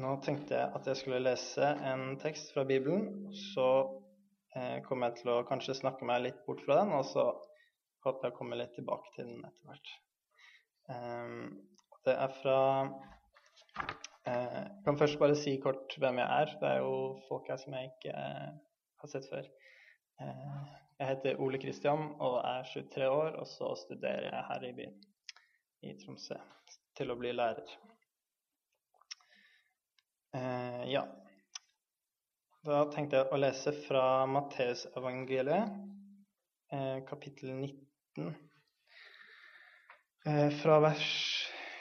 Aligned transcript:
Nå 0.00 0.12
tenkte 0.24 0.56
jeg 0.56 0.72
at 0.72 0.86
jeg 0.88 0.96
skulle 1.02 1.20
lese 1.20 1.66
en 1.84 2.14
tekst 2.20 2.54
fra 2.54 2.64
Bibelen. 2.64 3.26
Så 3.52 3.66
eh, 4.56 4.78
kommer 4.86 5.10
jeg 5.10 5.20
til 5.20 5.32
å 5.34 5.42
kanskje 5.48 5.76
snakke 5.76 6.08
meg 6.08 6.22
litt 6.24 6.38
bort 6.46 6.62
fra 6.64 6.78
den, 6.80 6.94
og 6.96 7.04
så 7.10 7.26
håper 8.06 8.28
jeg 8.28 8.34
å 8.34 8.38
komme 8.38 8.56
litt 8.56 8.72
tilbake 8.78 9.12
til 9.18 9.28
den 9.28 9.44
etter 9.44 9.68
hvert. 9.68 9.92
Eh, 10.94 11.36
det 12.08 12.16
er 12.24 12.32
fra 12.40 12.58
eh, 14.24 14.62
Jeg 14.64 14.80
kan 14.88 14.98
først 15.04 15.20
bare 15.20 15.36
si 15.38 15.58
kort 15.60 15.98
hvem 16.00 16.22
jeg 16.24 16.40
er. 16.40 16.56
Det 16.64 16.72
er 16.72 16.80
jo 16.80 16.96
folk 17.28 17.52
her 17.52 17.60
som 17.60 17.76
jeg 17.76 17.92
ikke 17.92 18.16
eh, 18.16 18.50
har 19.04 19.12
sett 19.12 19.28
før. 19.28 19.52
Eh, 20.24 20.58
jeg 21.02 21.10
heter 21.12 21.40
Ole 21.44 21.60
Kristian 21.60 22.14
og 22.16 22.40
er 22.40 22.64
23 22.72 23.12
år, 23.12 23.36
og 23.44 23.46
så 23.50 23.74
studerer 23.84 24.30
jeg 24.30 24.48
her 24.54 24.68
i 24.70 24.76
byen 24.80 25.00
i 25.84 25.98
Tromsø 26.00 26.40
til 26.96 27.12
å 27.12 27.18
bli 27.20 27.36
lærer. 27.36 27.91
Eh, 30.34 30.84
ja. 30.88 31.02
Da 32.64 32.78
tenkte 32.94 33.18
jeg 33.18 33.28
å 33.28 33.38
lese 33.42 33.74
fra 33.84 34.04
Matteusevangeliet, 34.30 35.74
eh, 36.72 37.02
kapittel 37.04 37.50
19, 37.58 38.30
eh, 40.24 40.48
fra 40.62 40.78
vers 40.80 41.10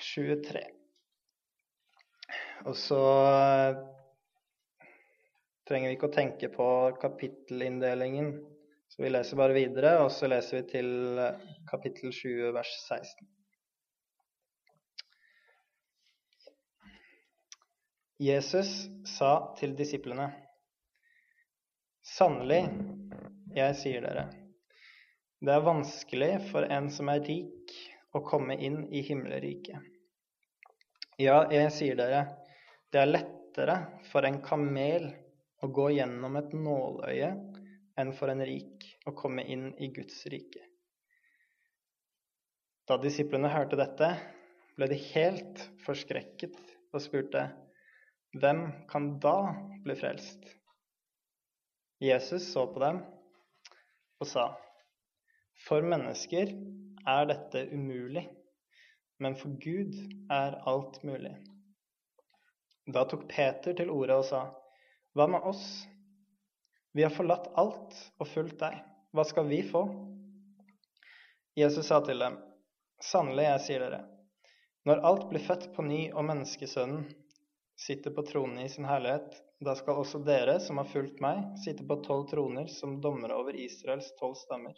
23. 0.09 0.65
Og 2.65 2.75
så 2.75 3.01
eh, 3.29 3.79
trenger 5.63 5.87
vi 5.87 5.95
ikke 5.95 6.09
å 6.11 6.17
tenke 6.19 6.51
på 6.51 6.67
kapittelinndelingen, 6.99 8.33
så 8.91 9.05
vi 9.05 9.13
leser 9.13 9.39
bare 9.39 9.55
videre, 9.55 9.95
og 10.03 10.11
så 10.11 10.27
leser 10.27 10.59
vi 10.59 10.67
til 10.73 10.91
eh, 11.23 11.53
kapittel 11.71 12.11
20, 12.11 12.51
vers 12.57 12.75
16. 12.89 13.31
Jesus 18.21 18.69
sa 19.17 19.55
til 19.57 19.71
disiplene.: 19.73 20.27
Sannelig, 22.05 22.67
jeg 23.55 23.77
sier 23.79 24.03
dere, 24.05 24.27
det 25.41 25.53
er 25.55 25.63
vanskelig 25.65 26.29
for 26.51 26.67
en 26.69 26.91
som 26.93 27.09
er 27.09 27.23
rik, 27.25 27.73
å 28.13 28.21
komme 28.21 28.59
inn 28.61 28.83
i 28.93 29.01
himmelriket. 29.07 29.87
Ja, 31.17 31.47
jeg 31.49 31.71
sier 31.73 31.97
dere, 31.97 32.19
det 32.93 33.01
er 33.01 33.09
lettere 33.09 33.77
for 34.11 34.29
en 34.29 34.37
kamel 34.45 35.07
å 35.65 35.71
gå 35.73 35.87
gjennom 35.95 36.37
et 36.37 36.53
nåløye 36.53 37.31
enn 37.97 38.13
for 38.19 38.29
en 38.29 38.45
rik 38.45 38.85
å 39.09 39.15
komme 39.17 39.47
inn 39.49 39.71
i 39.81 39.89
Guds 39.97 40.21
rike. 40.29 40.61
Da 42.85 43.01
disiplene 43.01 43.49
hørte 43.49 43.81
dette, 43.81 44.13
ble 44.77 44.91
de 44.93 45.01
helt 45.09 45.65
forskrekket 45.87 46.61
og 46.93 47.01
spurte:" 47.01 47.49
Hvem 48.31 48.87
kan 48.87 49.19
da 49.19 49.55
bli 49.83 49.95
frelst? 49.95 50.45
Jesus 51.99 52.53
så 52.53 52.63
på 52.73 52.79
dem 52.79 53.01
og 54.21 54.27
sa, 54.27 54.45
For 55.67 55.83
mennesker 55.83 56.53
er 57.11 57.27
dette 57.27 57.65
umulig, 57.73 58.23
men 59.19 59.35
for 59.35 59.51
Gud 59.59 59.97
er 60.31 60.55
alt 60.69 61.01
mulig. 61.03 61.33
Da 62.87 63.03
tok 63.05 63.27
Peter 63.29 63.75
til 63.77 63.91
orde 63.91 64.21
og 64.21 64.25
sa, 64.29 64.45
Hva 65.11 65.27
med 65.27 65.43
oss? 65.51 65.65
Vi 66.95 67.03
har 67.03 67.11
forlatt 67.11 67.51
alt 67.59 67.97
og 68.17 68.29
fulgt 68.31 68.61
deg. 68.63 68.79
Hva 69.11 69.27
skal 69.27 69.49
vi 69.51 69.59
få? 69.67 69.83
Jesus 71.59 71.91
sa 71.91 71.99
til 72.05 72.23
dem, 72.23 72.39
Sannelig, 73.03 73.49
jeg 73.49 73.65
sier 73.65 73.83
dere, 73.83 74.05
når 74.87 75.03
alt 75.09 75.27
blir 75.29 75.43
født 75.43 75.73
på 75.75 75.83
ny 75.83 76.05
og 76.13 76.23
menneskesønnen 76.29 77.09
sitter 77.81 78.13
på 78.13 78.23
tronen 78.27 78.59
i 78.59 78.69
sin 78.69 78.85
herlighet, 78.85 79.35
da 79.61 79.73
skal 79.77 80.01
også 80.01 80.21
dere 80.25 80.59
som 80.61 80.77
har 80.81 80.89
fulgt 80.89 81.21
meg, 81.23 81.43
sitte 81.63 81.85
på 81.87 81.97
tolv 82.05 82.27
troner 82.29 82.69
som 82.69 82.99
dommere 83.01 83.37
over 83.37 83.57
Israels 83.57 84.11
tolv 84.19 84.37
stammer. 84.37 84.77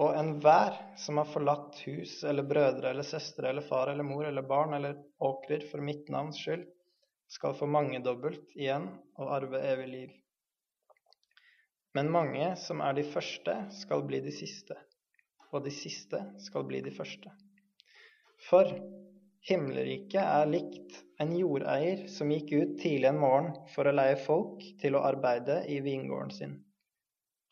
Og 0.00 0.14
enhver 0.16 0.76
som 1.00 1.20
har 1.20 1.28
forlatt 1.28 1.80
hus 1.84 2.22
eller 2.24 2.46
brødre 2.48 2.92
eller 2.92 3.04
søstre 3.04 3.50
eller 3.50 3.64
far 3.64 3.92
eller 3.92 4.06
mor 4.06 4.24
eller 4.28 4.46
barn 4.48 4.76
eller 4.76 4.96
åkrer 5.20 5.66
for 5.72 5.84
mitt 5.84 6.08
navns 6.12 6.40
skyld, 6.40 6.64
skal 7.30 7.54
få 7.54 7.68
mangedobbelt 7.70 8.56
igjen 8.56 8.88
og 9.20 9.34
arve 9.36 9.60
evig 9.72 9.88
liv. 9.90 10.14
Men 11.94 12.10
mange 12.12 12.54
som 12.60 12.80
er 12.84 12.96
de 12.96 13.04
første, 13.06 13.54
skal 13.74 14.02
bli 14.06 14.22
de 14.24 14.32
siste, 14.34 14.76
og 15.50 15.64
de 15.66 15.72
siste 15.74 16.20
skal 16.42 16.64
bli 16.68 16.80
de 16.86 16.92
første. 16.94 17.32
For 18.48 18.70
Himmelriket 19.48 20.20
er 20.20 20.48
likt 20.50 20.98
en 21.20 21.30
jordeier 21.36 22.02
som 22.12 22.28
gikk 22.32 22.50
ut 22.52 22.74
tidlig 22.82 23.08
en 23.08 23.20
morgen 23.20 23.54
for 23.72 23.88
å 23.88 23.94
leie 23.94 24.18
folk 24.20 24.60
til 24.82 24.96
å 24.96 25.04
arbeide 25.08 25.62
i 25.72 25.78
vingården 25.84 26.32
sin. 26.36 26.52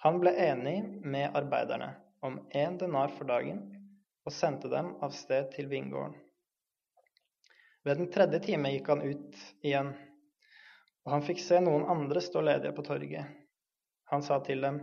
Han 0.04 0.20
ble 0.20 0.34
enig 0.38 0.76
med 1.00 1.36
arbeiderne 1.36 1.94
om 2.20 2.36
én 2.52 2.76
denar 2.78 3.14
for 3.16 3.28
dagen 3.30 3.62
og 4.28 4.34
sendte 4.36 4.68
dem 4.68 4.92
av 5.02 5.14
sted 5.16 5.48
til 5.54 5.70
vingården. 5.70 6.12
Ved 7.88 8.02
den 8.02 8.10
tredje 8.12 8.42
time 8.44 8.74
gikk 8.74 8.90
han 8.92 9.02
ut 9.06 9.40
igjen, 9.64 9.94
og 11.06 11.14
han 11.14 11.24
fikk 11.24 11.40
se 11.40 11.60
noen 11.64 11.86
andre 11.88 12.20
stå 12.20 12.42
ledige 12.44 12.74
på 12.76 12.84
torget. 12.84 13.32
Han 14.12 14.24
sa 14.24 14.42
til 14.44 14.60
dem, 14.64 14.82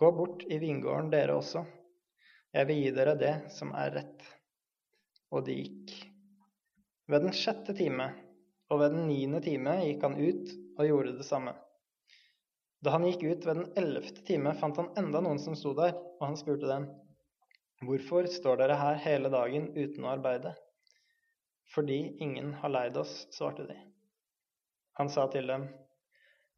Gå 0.00 0.08
bort 0.16 0.46
i 0.48 0.56
vingården 0.58 1.10
dere 1.12 1.36
også, 1.36 1.66
jeg 2.56 2.68
vil 2.68 2.80
gi 2.80 2.94
dere 2.96 3.12
det 3.20 3.34
som 3.52 3.74
er 3.76 3.92
rett. 3.98 4.24
Og 5.32 5.44
de 5.44 5.58
gikk. 5.60 5.92
Ved 7.12 7.26
den 7.26 7.34
sjette 7.36 7.74
time 7.76 8.06
og 8.72 8.78
ved 8.80 8.94
den 8.94 9.02
niende 9.10 9.42
time 9.44 9.74
gikk 9.82 10.04
han 10.06 10.14
ut 10.16 10.52
og 10.78 10.86
gjorde 10.88 11.10
det 11.18 11.26
samme. 11.28 11.52
Da 12.82 12.94
han 12.94 13.04
gikk 13.04 13.22
ut 13.26 13.46
ved 13.46 13.58
den 13.58 13.66
ellevte 13.78 14.22
time, 14.24 14.54
fant 14.56 14.78
han 14.80 14.88
enda 14.96 15.20
noen 15.20 15.40
som 15.42 15.54
sto 15.58 15.74
der, 15.76 15.92
og 15.92 16.24
han 16.24 16.38
spurte 16.40 16.70
dem, 16.70 16.88
Hvorfor 17.82 18.28
står 18.30 18.62
dere 18.62 18.78
her 18.78 18.96
hele 19.04 19.28
dagen 19.28 19.68
uten 19.76 20.06
å 20.06 20.12
arbeide? 20.14 20.54
Fordi 21.74 21.98
ingen 22.24 22.54
har 22.62 22.72
leid 22.72 22.96
oss, 22.96 23.26
svarte 23.34 23.66
de. 23.68 23.76
Han 25.00 25.10
sa 25.12 25.26
til 25.34 25.50
dem, 25.50 25.66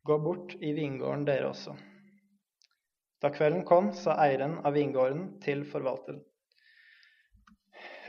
Gå 0.07 0.19
bort 0.21 0.55
i 0.61 0.71
vingården 0.77 1.25
dere 1.27 1.49
også. 1.51 1.75
Da 3.25 3.33
kvelden 3.33 3.65
kom, 3.67 3.91
sa 3.97 4.19
eieren 4.23 4.61
av 4.63 4.77
vingården 4.77 5.41
til 5.43 5.65
forvalteren, 5.67 6.23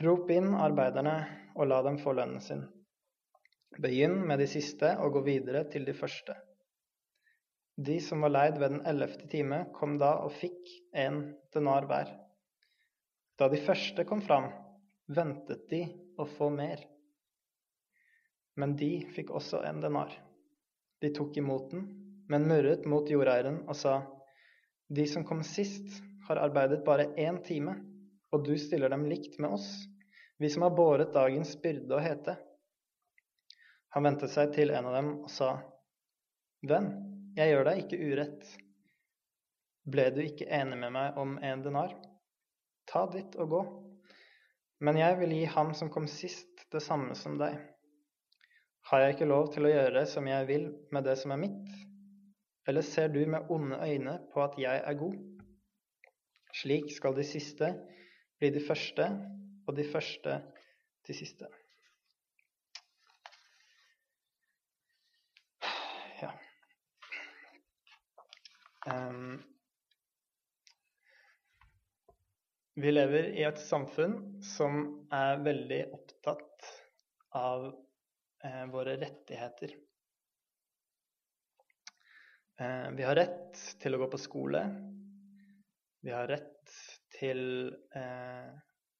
Rop 0.04 0.30
inn 0.30 0.52
arbeiderne 0.60 1.16
og 1.56 1.70
la 1.70 1.80
dem 1.86 1.98
få 2.00 2.12
lønnen 2.16 2.42
sin. 2.44 2.64
Begynn 3.82 4.22
med 4.28 4.40
de 4.40 4.48
siste 4.48 4.92
og 5.02 5.16
gå 5.16 5.24
videre 5.26 5.64
til 5.72 5.84
de 5.88 5.94
første. 5.96 6.36
De 7.76 7.98
som 8.00 8.22
var 8.24 8.32
leid 8.32 8.58
ved 8.60 8.72
den 8.72 8.84
ellevte 8.88 9.26
time, 9.28 9.66
kom 9.76 9.98
da 10.00 10.14
og 10.24 10.32
fikk 10.38 10.70
en 10.96 11.18
denar 11.52 11.84
hver. 11.88 12.12
Da 13.36 13.50
de 13.52 13.60
første 13.60 14.06
kom 14.08 14.22
fram, 14.24 14.48
ventet 15.12 15.66
de 15.68 15.82
å 16.16 16.24
få 16.38 16.48
mer. 16.54 16.80
Men 18.56 18.72
de 18.80 19.04
fikk 19.12 19.34
også 19.36 19.60
en 19.68 19.82
denar. 19.84 20.14
De 21.04 21.12
tok 21.12 21.36
imot 21.36 21.68
den, 21.74 21.84
men 22.32 22.48
murret 22.48 22.86
mot 22.88 23.10
jordeieren 23.12 23.60
og 23.66 23.76
sa, 23.76 23.98
De 24.88 25.04
som 25.10 25.24
kom 25.26 25.42
sist, 25.44 26.00
har 26.28 26.40
arbeidet 26.40 26.84
bare 26.86 27.10
én 27.20 27.42
time, 27.44 27.74
og 28.32 28.46
du 28.46 28.56
stiller 28.58 28.88
dem 28.88 29.04
likt 29.10 29.36
med 29.42 29.52
oss 29.58 29.68
vi 30.38 30.50
som 30.50 30.62
har 30.62 30.74
båret 30.76 31.14
dagens 31.14 31.54
byrde 31.62 31.96
og 31.96 32.04
hete. 32.04 32.36
Han 33.96 34.04
vendte 34.04 34.28
seg 34.28 34.52
til 34.52 34.74
en 34.76 34.88
av 34.90 34.96
dem 34.98 35.10
og 35.22 35.30
sa, 35.32 35.54
Venn, 36.66 36.90
jeg 37.36 37.52
gjør 37.52 37.68
deg 37.68 37.82
ikke 37.84 38.00
urett. 38.10 38.50
Ble 39.86 40.08
du 40.12 40.20
ikke 40.24 40.48
enig 40.50 40.78
med 40.80 40.92
meg 40.96 41.18
om 41.20 41.36
en 41.38 41.62
denar? 41.64 41.94
Ta 42.90 43.04
ditt 43.12 43.36
og 43.40 43.52
gå. 43.52 43.62
Men 44.84 44.98
jeg 45.00 45.16
vil 45.20 45.32
gi 45.32 45.44
ham 45.54 45.72
som 45.78 45.90
kom 45.92 46.08
sist, 46.10 46.66
det 46.72 46.82
samme 46.84 47.14
som 47.16 47.38
deg. 47.40 47.56
Har 48.90 49.02
jeg 49.02 49.16
ikke 49.16 49.28
lov 49.30 49.48
til 49.54 49.66
å 49.66 49.72
gjøre 49.72 50.04
som 50.10 50.26
jeg 50.28 50.48
vil 50.50 50.66
med 50.94 51.06
det 51.06 51.16
som 51.18 51.32
er 51.34 51.40
mitt? 51.40 51.70
Eller 52.68 52.84
ser 52.84 53.08
du 53.14 53.22
med 53.30 53.48
onde 53.52 53.78
øyne 53.78 54.18
på 54.32 54.42
at 54.42 54.58
jeg 54.60 54.82
er 54.82 54.98
god? 54.98 55.16
Slik 56.60 56.90
skal 56.94 57.16
de 57.16 57.24
siste 57.26 57.72
bli 58.40 58.50
de 58.52 58.62
første, 58.64 59.08
og 59.66 59.74
de 59.76 59.84
første 59.90 60.38
til 61.06 61.18
siste. 61.18 61.48
Ja. 66.22 66.30
Um, 68.86 69.42
vi 72.76 72.92
lever 72.92 73.32
i 73.34 73.44
et 73.48 73.60
samfunn 73.62 74.18
som 74.44 74.82
er 75.14 75.42
veldig 75.42 75.80
opptatt 75.96 76.70
av 77.36 77.70
eh, 78.44 78.64
våre 78.72 78.96
rettigheter. 79.00 79.72
Eh, 82.60 82.90
vi 82.96 83.04
har 83.04 83.16
rett 83.16 83.58
til 83.80 83.96
å 83.96 84.00
gå 84.00 84.10
på 84.12 84.20
skole. 84.20 84.62
Vi 86.04 86.12
har 86.12 86.28
rett 86.30 86.76
til 87.16 87.42
eh, 87.96 88.52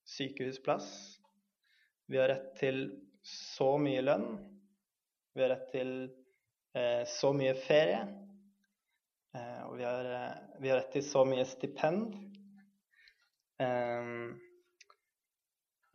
sykehusplass. 0.06 1.18
Vi 2.06 2.18
har 2.18 2.28
rett 2.28 2.54
til 2.60 2.86
så 3.26 3.74
mye 3.82 4.04
lønn. 4.04 4.28
Vi 5.34 5.42
har 5.42 5.50
rett 5.50 5.68
til 5.72 5.92
eh, 6.76 7.02
så 7.10 7.32
mye 7.36 7.54
ferie. 7.66 8.00
Eh, 9.34 9.62
og 9.66 9.76
vi 9.80 9.84
har, 9.84 10.10
eh, 10.14 10.34
vi 10.62 10.70
har, 10.70 10.80
rett 10.80 10.92
til 10.94 11.04
så 11.04 11.24
mye 11.28 11.44
stipend. 11.48 12.14
Eh, 13.62 14.10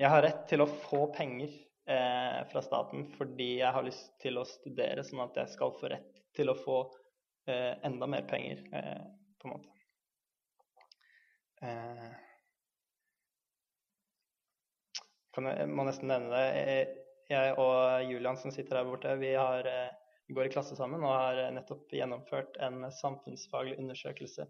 jeg 0.01 0.09
har 0.11 0.25
rett 0.25 0.47
til 0.49 0.65
å 0.65 0.71
få 0.89 1.05
penger 1.15 1.53
eh, 1.87 2.41
fra 2.51 2.63
staten 2.65 3.05
fordi 3.15 3.53
jeg 3.59 3.75
har 3.75 3.85
lyst 3.85 4.15
til 4.21 4.41
å 4.41 4.47
studere, 4.49 5.05
sånn 5.05 5.23
at 5.23 5.37
jeg 5.43 5.53
skal 5.53 5.75
få 5.77 5.93
rett 5.93 6.23
til 6.35 6.51
å 6.51 6.57
få 6.57 6.81
eh, 7.47 7.77
enda 7.85 8.09
mer 8.09 8.25
penger, 8.27 8.65
på 9.39 9.47
en 9.47 9.55
måte. 9.55 9.69
Jeg 15.37 15.69
må 15.71 15.85
nesten 15.87 16.11
nevne 16.11 16.31
det. 16.35 16.95
Jeg 17.31 17.53
og 17.61 18.03
Julian 18.09 18.39
som 18.39 18.51
sitter 18.51 18.79
der 18.79 18.87
borte, 18.89 19.13
vi, 19.21 19.31
har, 19.39 19.67
vi 20.27 20.35
går 20.35 20.49
i 20.49 20.51
klasse 20.51 20.75
sammen 20.75 21.05
og 21.07 21.13
har 21.15 21.39
nettopp 21.55 21.93
gjennomført 21.95 22.57
en 22.59 22.83
samfunnsfaglig 22.91 23.77
undersøkelse 23.79 24.43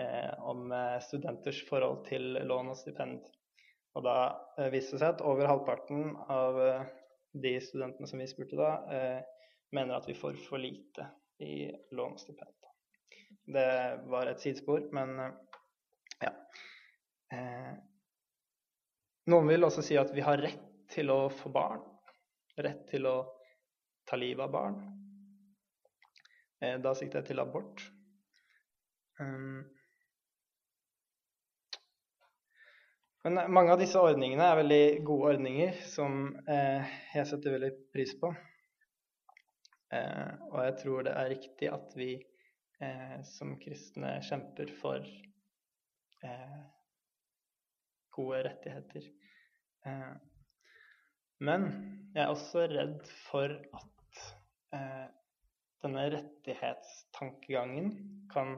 eh, 0.00 0.32
om 0.40 0.72
studenters 1.04 1.60
forhold 1.68 2.06
til 2.08 2.40
lån 2.48 2.72
og 2.72 2.80
stipend. 2.80 3.28
Og 3.98 4.06
da 4.06 4.16
eh, 4.58 4.70
viste 4.72 4.96
det 4.96 5.02
seg 5.02 5.16
at 5.16 5.24
over 5.26 5.50
halvparten 5.50 6.14
av 6.30 6.58
eh, 6.62 6.88
de 7.42 7.56
studentene 7.62 8.08
som 8.10 8.22
vi 8.22 8.28
spurte 8.30 8.58
da, 8.58 8.70
eh, 8.94 9.46
mener 9.74 9.98
at 9.98 10.08
vi 10.08 10.18
får 10.18 10.38
for 10.46 10.62
lite 10.62 11.08
i 11.42 11.66
lån 11.96 12.16
og 12.16 12.22
stipend. 12.22 12.56
Det 13.50 13.70
var 14.10 14.30
et 14.30 14.42
sidespor, 14.42 14.84
men 14.94 15.16
eh, 15.26 15.38
ja. 16.26 16.34
Eh, 19.20 19.30
noen 19.30 19.48
vil 19.48 19.64
også 19.64 19.82
si 19.82 19.98
at 19.98 20.12
vi 20.14 20.20
har 20.24 20.40
rett 20.40 20.66
til 20.90 21.10
å 21.10 21.28
få 21.30 21.50
barn. 21.52 21.82
Rett 22.56 22.86
til 22.90 23.06
å 23.06 23.16
ta 24.06 24.16
livet 24.16 24.44
av 24.44 24.50
barn. 24.52 24.80
Eh, 26.60 26.78
da 26.80 26.94
sikter 26.94 27.20
jeg 27.20 27.30
til 27.30 27.40
abort. 27.40 27.84
Um, 29.20 29.64
men 33.22 33.52
mange 33.52 33.72
av 33.72 33.80
disse 33.80 34.00
ordningene 34.00 34.46
er 34.48 34.62
veldig 34.62 34.84
gode 35.04 35.34
ordninger 35.34 35.82
som 35.84 36.38
eh, 36.48 36.88
jeg 37.12 37.28
setter 37.28 37.52
veldig 37.52 37.70
pris 37.92 38.14
på. 38.20 38.32
Eh, 39.92 40.30
og 40.48 40.62
jeg 40.64 40.76
tror 40.80 41.04
det 41.04 41.12
er 41.18 41.32
riktig 41.34 41.68
at 41.68 41.92
vi 41.98 42.14
eh, 42.16 43.18
som 43.28 43.58
kristne 43.60 44.22
kjemper 44.24 44.72
for 44.80 45.04
eh, 46.24 46.60
gode 48.14 48.42
rettigheter. 48.46 49.02
Eh, 49.86 50.14
men 51.40 51.66
jeg 52.14 52.24
er 52.24 52.32
også 52.32 52.66
redd 52.68 53.04
for 53.30 53.54
at 53.54 54.20
eh, 54.76 55.06
denne 55.84 56.02
rettighetstankegangen 56.16 57.86
kan 58.32 58.48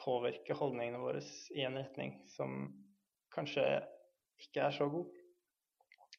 påvirke 0.00 0.56
holdningene 0.58 1.00
våre 1.00 1.22
i 1.54 1.64
en 1.64 1.78
retning 1.80 2.10
som 2.28 2.50
kanskje 3.34 3.64
ikke 4.42 4.60
er 4.66 4.72
så 4.76 4.86
god. 4.92 5.08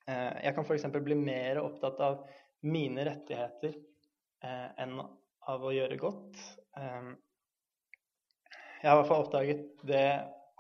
Eh, 0.09 0.33
jeg 0.47 0.55
kan 0.55 0.65
f.eks. 0.65 0.87
bli 0.95 1.17
mer 1.19 1.61
opptatt 1.61 1.99
av 2.01 2.25
mine 2.65 3.05
rettigheter 3.05 3.73
enn 4.45 4.99
av 5.49 5.63
å 5.65 5.71
gjøre 5.73 5.97
godt. 5.97 6.37
Jeg 6.77 6.85
har 8.85 8.93
i 8.93 8.97
hvert 8.99 9.09
fall 9.09 9.23
oppdaget 9.23 9.81
det 9.89 10.09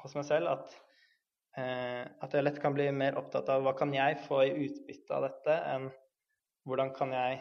hos 0.01 0.15
meg 0.17 0.25
selv 0.25 0.49
at 0.53 0.73
at 1.55 2.33
jeg 2.35 2.43
lett 2.43 2.57
kan 2.59 2.73
bli 2.75 2.89
mer 2.91 3.15
opptatt 3.15 3.47
av 3.53 3.61
hva 3.63 3.71
kan 3.79 3.93
jeg 3.95 4.17
få 4.25 4.41
i 4.43 4.55
utbytte 4.65 5.15
av 5.15 5.23
dette, 5.23 5.55
enn 5.71 5.85
hvordan 6.67 6.91
kan 6.97 7.13
jeg 7.15 7.37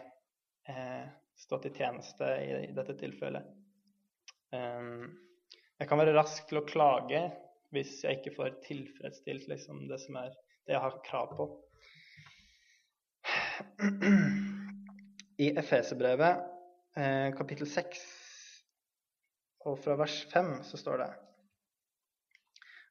eh, 0.70 1.06
stå 1.40 1.58
til 1.62 1.74
tjeneste 1.74 2.28
i, 2.44 2.70
dette 2.76 2.96
tilfellet. 3.00 3.46
Um, 4.54 5.10
jeg 5.80 5.90
kan 5.90 5.98
være 5.98 6.14
rask 6.14 6.46
til 6.48 6.60
å 6.60 6.66
klage 6.68 7.24
hvis 7.74 7.96
jeg 8.04 8.20
ikke 8.20 8.36
får 8.36 8.58
tilfredsstilt 8.68 9.48
liksom, 9.50 9.86
det 9.90 9.98
som 10.04 10.20
er 10.20 10.30
det 10.64 10.76
jeg 10.76 10.82
har 10.84 11.00
krav 11.08 11.34
på. 11.34 11.48
I 15.42 15.50
Efeserbrevet 15.58 16.44
eh, 17.00 17.30
kapittel 17.34 17.66
6 17.66 18.04
og 19.66 19.80
fra 19.82 19.96
vers 19.98 20.20
5 20.30 20.52
så 20.68 20.78
står 20.78 21.02
det 21.02 21.10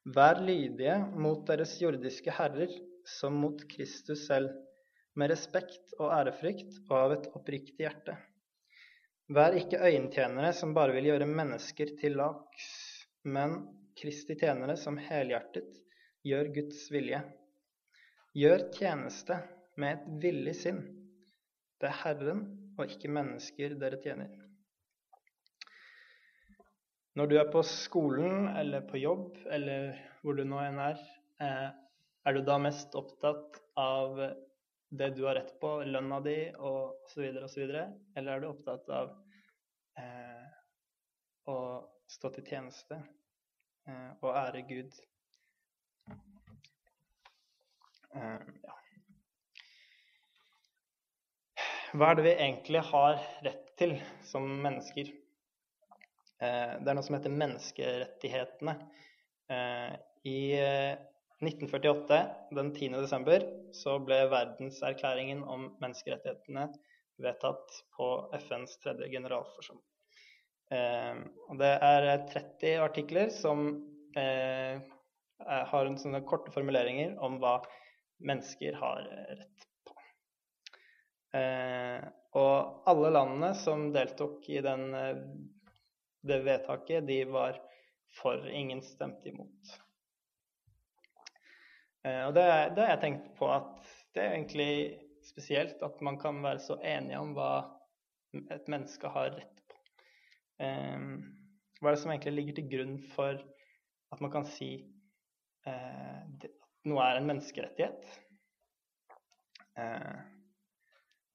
Vær 0.04 0.36
lydige 0.44 0.98
mot 1.16 1.46
deres 1.48 1.78
jordiske 1.80 2.32
herrer 2.36 2.72
som 3.08 3.38
mot 3.40 3.62
Kristus 3.70 4.26
selv, 4.28 4.50
med 5.16 5.30
respekt 5.30 5.94
og 5.96 6.10
ærefrykt 6.12 6.76
og 6.90 6.96
av 6.98 7.14
et 7.14 7.28
oppriktig 7.38 7.86
hjerte. 7.86 8.16
Vær 9.32 9.56
ikke 9.56 9.80
øyentjenere 9.80 10.50
som 10.52 10.74
bare 10.76 10.92
vil 10.98 11.08
gjøre 11.08 11.30
mennesker 11.30 11.94
til 11.96 12.18
laks, 12.20 12.68
men 13.24 13.62
Kristi 13.96 14.36
tjenere 14.36 14.76
som 14.76 14.98
helhjertet 15.00 15.80
gjør 16.26 16.52
Guds 16.58 16.84
vilje. 16.92 17.22
Gjør 18.36 18.68
tjeneste 18.76 19.40
med 19.80 19.96
et 19.96 20.22
villig 20.26 20.56
sinn. 20.58 20.82
Det 21.80 21.88
er 21.88 22.00
Herren 22.02 22.44
og 22.76 22.90
ikke 22.92 23.08
mennesker 23.08 23.78
dere 23.80 24.02
tjener. 24.04 24.43
Når 27.14 27.28
du 27.30 27.36
er 27.38 27.46
på 27.46 27.60
skolen 27.62 28.48
eller 28.58 28.82
på 28.88 28.98
jobb 28.98 29.36
eller 29.54 29.92
hvor 30.22 30.34
du 30.34 30.42
nå 30.50 30.58
enn 30.64 30.80
er, 30.82 30.98
eh, 31.46 31.68
er 32.26 32.34
du 32.34 32.40
da 32.42 32.56
mest 32.58 32.96
opptatt 32.98 33.60
av 33.78 34.18
det 34.90 35.10
du 35.14 35.22
har 35.28 35.38
rett 35.38 35.52
på, 35.62 35.76
lønna 35.86 36.18
di 36.24 36.36
og 36.58 37.06
osv., 37.06 37.28
osv., 37.46 37.70
eller 37.70 38.32
er 38.32 38.42
du 38.42 38.48
opptatt 38.48 38.90
av 38.90 39.14
eh, 40.02 40.50
å 41.46 41.56
stå 42.10 42.34
til 42.34 42.50
tjeneste 42.50 42.98
eh, 42.98 44.10
og 44.18 44.30
ære 44.34 44.66
Gud? 44.66 44.98
Eh, 48.10 48.54
ja. 48.66 48.78
Hva 51.94 52.10
er 52.10 52.18
det 52.18 52.26
vi 52.26 52.38
egentlig 52.40 52.88
har 52.90 53.20
rett 53.46 53.68
til 53.78 54.00
som 54.26 54.50
mennesker? 54.66 55.14
Eh, 56.44 56.74
det 56.80 56.90
er 56.90 56.96
noe 56.96 57.06
som 57.06 57.16
heter 57.16 57.34
menneskerettighetene. 57.34 58.74
Eh, 59.52 59.94
I 60.28 60.40
1948, 61.44 62.18
eh, 62.18 62.28
den 62.58 62.72
10. 62.74 63.00
desember, 63.04 63.46
så 63.76 63.96
ble 64.02 64.24
verdenserklæringen 64.32 65.44
om 65.44 65.70
menneskerettighetene 65.82 66.68
vedtatt 67.24 67.80
på 67.96 68.08
FNs 68.40 68.78
tredje 68.82 69.10
generalforsamling. 69.12 69.90
Det 71.60 71.70
er 71.86 72.06
30 72.32 72.80
artikler 72.82 73.28
som 73.30 73.66
har 74.16 75.90
sånne 76.00 76.22
korte 76.26 76.50
formuleringer 76.54 77.12
om 77.22 77.36
hva 77.42 77.58
mennesker 78.24 78.74
har 78.80 79.04
rett 79.28 79.66
på. 79.86 79.94
Og 82.40 82.88
alle 82.90 83.12
landene 83.14 83.52
som 83.60 83.92
deltok 83.94 84.48
i 84.50 84.64
den 84.64 84.88
det 86.24 86.40
vedtaket, 86.44 87.06
de 87.06 87.24
var 87.24 87.60
for. 88.16 88.48
Ingen 88.48 88.82
stemte 88.82 89.28
imot. 89.28 89.74
Eh, 92.04 92.22
og 92.26 92.34
det, 92.36 92.44
det 92.76 92.84
har 92.84 92.94
jeg 92.94 93.02
tenkt 93.04 93.30
på 93.38 93.48
at 93.52 93.80
det 94.14 94.22
er 94.22 94.36
egentlig 94.36 94.72
spesielt 95.24 95.80
at 95.84 96.00
man 96.04 96.18
kan 96.20 96.42
være 96.44 96.60
så 96.62 96.76
enige 96.84 97.20
om 97.20 97.32
hva 97.36 97.52
et 98.52 98.68
menneske 98.70 99.08
har 99.08 99.32
rett 99.36 99.62
på. 99.70 99.80
Eh, 100.64 101.08
hva 101.80 101.90
er 101.90 101.96
det 101.96 102.02
som 102.02 102.12
egentlig 102.14 102.36
ligger 102.38 102.60
til 102.60 102.70
grunn 102.74 102.98
for 103.14 103.40
at 104.14 104.22
man 104.24 104.32
kan 104.32 104.46
si 104.48 104.70
eh, 105.66 106.20
at 106.22 106.48
noe 106.88 107.04
er 107.04 107.20
en 107.20 107.28
menneskerettighet? 107.32 108.20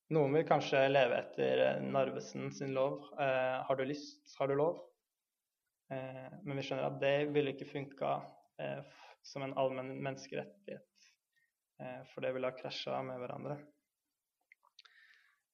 Noen 0.09 0.33
vil 0.33 0.45
kanskje 0.49 0.87
leve 0.89 1.19
etter 1.21 1.59
eh, 1.61 1.81
Narvesen 1.85 2.47
sin 2.53 2.71
lov. 2.73 3.03
Eh, 3.21 3.57
har 3.67 3.77
du 3.77 3.83
lyst, 3.85 4.23
har 4.39 4.49
du 4.49 4.55
lov. 4.57 4.79
Eh, 5.93 6.31
men 6.41 6.57
vi 6.57 6.63
skjønner 6.65 6.87
at 6.87 6.95
det 7.01 7.27
ville 7.29 7.53
ikke 7.53 7.67
funka 7.69 8.15
eh, 8.57 8.79
som 9.21 9.45
en 9.45 9.53
allmenn 9.61 9.91
menneskerettighet. 10.01 11.11
Eh, 11.77 11.99
for 12.09 12.25
det 12.25 12.33
ville 12.33 12.49
ha 12.49 12.57
krasja 12.57 13.03
med 13.05 13.21
hverandre. 13.21 13.59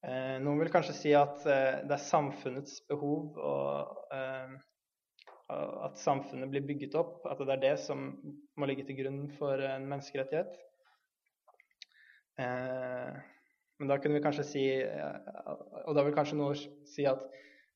Eh, 0.08 0.38
noen 0.40 0.62
vil 0.62 0.72
kanskje 0.72 0.96
si 1.02 1.12
at 1.18 1.44
det 1.44 1.92
er 1.92 2.06
samfunnets 2.08 2.80
behov 2.88 3.36
og 3.36 4.08
at 5.52 6.00
samfunnet 6.00 6.48
blir 6.50 6.64
bygget 6.66 6.96
opp, 6.98 7.20
at 7.28 7.38
det 7.44 7.52
er 7.58 7.60
det 7.62 7.74
som 7.84 8.08
må 8.56 8.66
ligge 8.66 8.88
til 8.88 8.96
grunn 9.04 9.26
for 9.36 9.60
en 9.68 9.84
menneskerettighet. 9.84 10.56
Eh, 12.36 12.95
men 13.78 13.90
da 13.90 13.98
kunne 14.00 14.16
vi 14.16 14.24
kanskje 14.24 14.44
si 14.48 14.62
Og 15.86 15.92
da 15.96 16.02
vil 16.06 16.14
kanskje 16.16 16.38
noen 16.38 16.56
si 16.88 17.04
at 17.06 17.26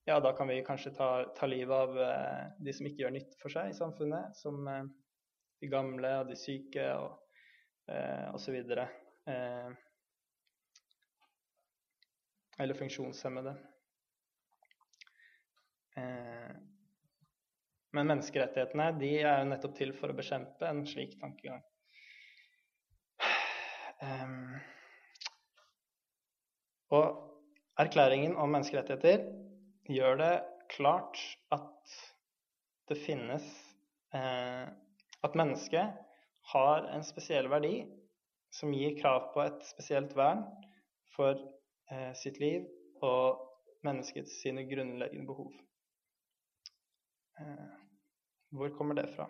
ja, 0.09 0.17
da 0.21 0.33
kan 0.33 0.49
vi 0.49 0.63
kanskje 0.65 0.95
ta, 0.97 1.09
ta 1.37 1.47
livet 1.47 1.77
av 1.77 1.99
eh, 2.01 2.47
de 2.59 2.73
som 2.75 2.87
ikke 2.89 3.05
gjør 3.05 3.13
nytte 3.15 3.37
for 3.39 3.53
seg 3.53 3.71
i 3.71 3.77
samfunnet, 3.77 4.33
som 4.35 4.65
eh, 4.67 4.89
de 5.61 5.69
gamle 5.71 6.13
og 6.23 6.31
de 6.31 6.39
syke 6.41 6.87
og 6.97 7.21
eh, 7.93 8.27
osv. 8.35 8.57
Eh, 9.29 9.69
eller 12.65 12.81
funksjonshemmede. 12.81 13.55
Eh, 16.01 16.51
men 17.93 18.11
menneskerettighetene 18.15 18.91
de 18.99 19.15
er 19.21 19.43
jo 19.43 19.49
nettopp 19.51 19.79
til 19.79 19.95
for 19.99 20.13
å 20.13 20.17
bekjempe 20.17 20.69
en 20.69 20.85
slik 20.87 21.17
tankegang. 21.21 21.63
Um, 24.01 24.55
og 26.91 27.05
erklæringen 27.79 28.37
om 28.37 28.51
menneskerettigheter 28.51 29.25
gjør 29.89 30.17
det 30.21 30.35
klart 30.71 31.19
at 31.55 31.97
det 32.91 32.99
finnes 33.07 33.47
eh, 34.15 34.67
At 35.23 35.35
mennesket 35.37 35.93
har 36.53 36.87
en 36.97 37.05
spesiell 37.05 37.51
verdi 37.53 37.85
som 38.51 38.73
gir 38.73 38.97
krav 38.99 39.31
på 39.35 39.43
et 39.45 39.59
spesielt 39.69 40.15
vern 40.17 40.47
for 41.15 41.37
eh, 41.93 42.15
sitt 42.17 42.41
liv 42.41 42.65
og 43.05 43.43
menneskets 43.85 44.41
sine 44.43 44.65
grunnleggende 44.71 45.27
behov. 45.29 45.53
Eh, 47.41 47.69
hvor 48.57 48.73
kommer 48.79 48.97
det 48.97 49.11
fra? 49.15 49.29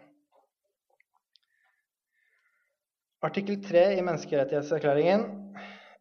Artikkel 3.23 3.61
3 3.67 3.99
i 3.99 4.07
menneskerettighetserklæringen 4.07 5.27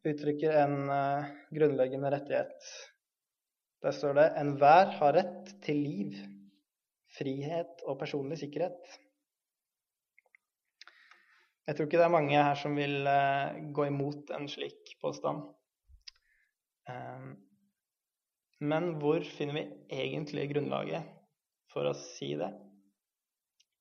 uttrykker 0.08 0.56
en 0.62 0.90
uh, 0.90 1.28
grunnleggende 1.52 2.12
rettighet. 2.14 2.72
Der 3.84 3.96
står 3.96 4.14
det 4.14 4.28
'enhver 4.38 4.92
har 5.00 5.14
rett 5.14 5.54
til 5.64 5.84
liv, 5.84 6.16
frihet 7.18 7.84
og 7.86 8.00
personlig 8.00 8.40
sikkerhet'. 8.40 8.98
Jeg 11.68 11.76
tror 11.76 11.86
ikke 11.86 11.98
det 11.98 12.06
er 12.06 12.18
mange 12.18 12.44
her 12.44 12.56
som 12.56 12.76
vil 12.76 13.08
uh, 13.08 13.74
gå 13.74 13.86
imot 13.86 14.32
en 14.36 14.48
slik 14.50 14.96
påstand. 15.02 15.44
Um, 16.90 17.38
men 18.60 18.94
hvor 19.00 19.24
finner 19.38 19.54
vi 19.54 19.68
egentlig 20.02 20.50
grunnlaget 20.54 21.06
for 21.72 21.86
å 21.86 21.94
si 21.94 22.34
det? 22.40 22.50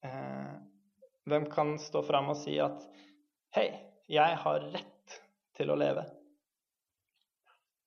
Uh, 0.04 0.60
hvem 1.28 1.48
kan 1.50 1.78
stå 1.78 2.02
fram 2.06 2.28
og 2.28 2.36
si 2.36 2.58
at 2.58 2.84
'hei, 3.56 3.70
jeg 4.08 4.36
har 4.44 4.60
rett 4.74 4.97
til 5.58 5.74
å 5.74 5.76
leve'? 5.78 6.06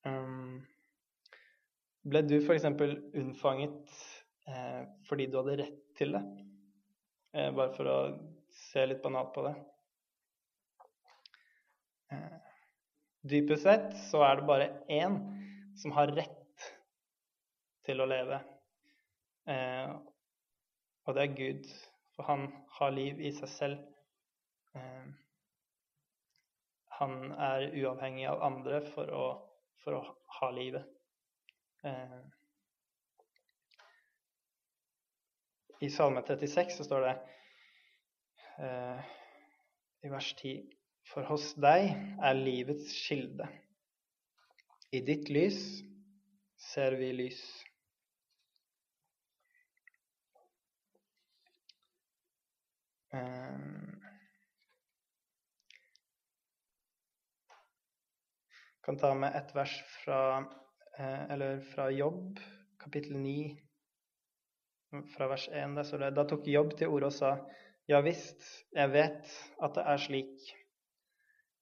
Um, 0.07 0.61
ble 2.03 2.21
du 2.25 2.39
f.eks. 2.39 2.65
unnfanget 2.65 3.91
eh, 4.49 4.83
fordi 5.07 5.27
du 5.29 5.37
hadde 5.37 5.59
rett 5.61 5.81
til 5.97 6.15
det? 6.15 6.21
Eh, 7.33 7.51
bare 7.55 7.71
for 7.75 7.87
å 7.87 7.97
se 8.51 8.85
litt 8.89 9.03
banalt 9.03 9.29
på 9.35 9.45
det. 9.45 9.53
Eh, 12.11 12.39
dypest 13.31 13.67
sett 13.67 13.93
så 14.09 14.23
er 14.25 14.39
det 14.39 14.49
bare 14.49 14.71
én 14.91 15.19
som 15.79 15.93
har 15.95 16.11
rett 16.17 16.65
til 17.85 18.01
å 18.01 18.09
leve. 18.09 18.41
Eh, 19.49 19.93
og 21.05 21.17
det 21.17 21.23
er 21.23 21.37
Gud, 21.37 21.69
for 22.15 22.27
han 22.27 22.49
har 22.79 22.97
liv 22.97 23.21
i 23.21 23.31
seg 23.35 23.49
selv. 23.49 23.87
Eh, 27.01 27.07
han 27.07 27.31
er 27.33 27.71
uavhengig 27.81 28.27
av 28.29 28.43
andre 28.45 28.81
for 28.93 29.09
å, 29.09 29.25
for 29.81 29.97
å 29.97 30.01
ha 30.39 30.49
livet. 30.53 30.85
Eh, 31.83 32.19
I 35.81 35.89
Salme 35.89 36.21
36 36.21 36.77
så 36.77 36.85
står 36.85 37.07
det 37.07 37.15
eh, 38.61 39.09
i 40.05 40.11
vers 40.13 40.29
10 40.37 40.61
For 41.11 41.25
hos 41.25 41.55
deg 41.57 41.89
er 42.21 42.37
livets 42.37 42.93
kilde. 43.07 43.47
I 44.93 45.01
ditt 45.01 45.31
lys 45.33 45.57
ser 46.61 46.95
vi 46.99 47.09
lys. 47.17 47.41
Um, 53.11 53.90
kan 58.85 58.97
ta 58.97 59.13
med 59.13 59.35
et 59.37 59.55
vers 59.55 59.77
fra 60.01 60.21
Eh, 60.99 61.31
eller 61.31 61.59
fra 61.59 61.89
Jobb, 61.91 62.39
kapittel 62.79 63.15
9, 63.17 63.57
fra 65.15 65.27
vers 65.31 65.47
1. 65.49 65.75
Der 65.77 65.87
står 65.87 66.03
det 66.03 66.09
Da 66.17 66.25
tok 66.27 66.47
Jobb 66.47 66.75
til 66.77 66.91
orde 66.91 67.07
og 67.07 67.15
sa, 67.15 67.35
Ja 67.89 68.01
visst, 68.05 68.43
jeg 68.75 68.91
vet 68.93 69.31
at 69.63 69.77
det 69.77 69.85
er 69.93 70.03
slik. 70.03 70.51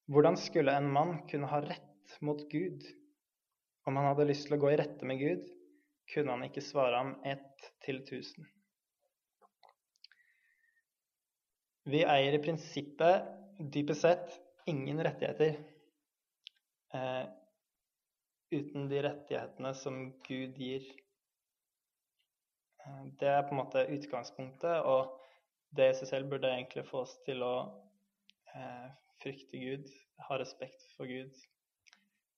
Hvordan 0.09 0.37
skulle 0.37 0.73
en 0.75 0.89
mann 0.91 1.21
kunne 1.29 1.47
ha 1.47 1.61
rett 1.63 2.17
mot 2.25 2.41
Gud? 2.51 2.83
Om 3.85 3.95
han 3.95 4.09
hadde 4.09 4.27
lyst 4.29 4.47
til 4.47 4.57
å 4.57 4.61
gå 4.61 4.73
i 4.73 4.79
rette 4.81 5.05
med 5.07 5.21
Gud, 5.21 5.45
kunne 6.11 6.35
han 6.35 6.43
ikke 6.49 6.65
svare 6.65 6.97
ham 6.97 7.13
ett 7.23 7.69
til 7.85 8.01
tusen. 8.09 8.49
Vi 11.89 12.03
eier 12.03 12.35
i 12.35 12.41
prinsippet 12.43 13.29
dypest 13.73 14.05
sett 14.05 14.35
ingen 14.69 15.01
rettigheter. 15.05 15.55
Eh, 16.93 17.25
uten 18.51 18.89
de 18.89 19.01
rettighetene 19.05 19.73
som 19.77 19.99
Gud 20.25 20.57
gir. 20.57 20.85
Eh, 22.85 23.03
det 23.21 23.29
er 23.29 23.43
på 23.45 23.53
en 23.53 23.61
måte 23.61 23.85
utgangspunktet, 23.93 24.81
og 24.85 25.15
det 25.75 25.91
i 25.91 25.97
seg 25.99 26.13
selv 26.13 26.31
burde 26.31 26.49
egentlig 26.49 26.87
få 26.87 27.03
oss 27.05 27.13
til 27.27 27.45
å 27.45 27.53
eh, 28.55 28.87
frykte 29.21 29.61
Gud, 29.61 29.91
ha 30.27 30.39
respekt 30.41 30.87
for 30.95 31.09
Gud. 31.09 31.35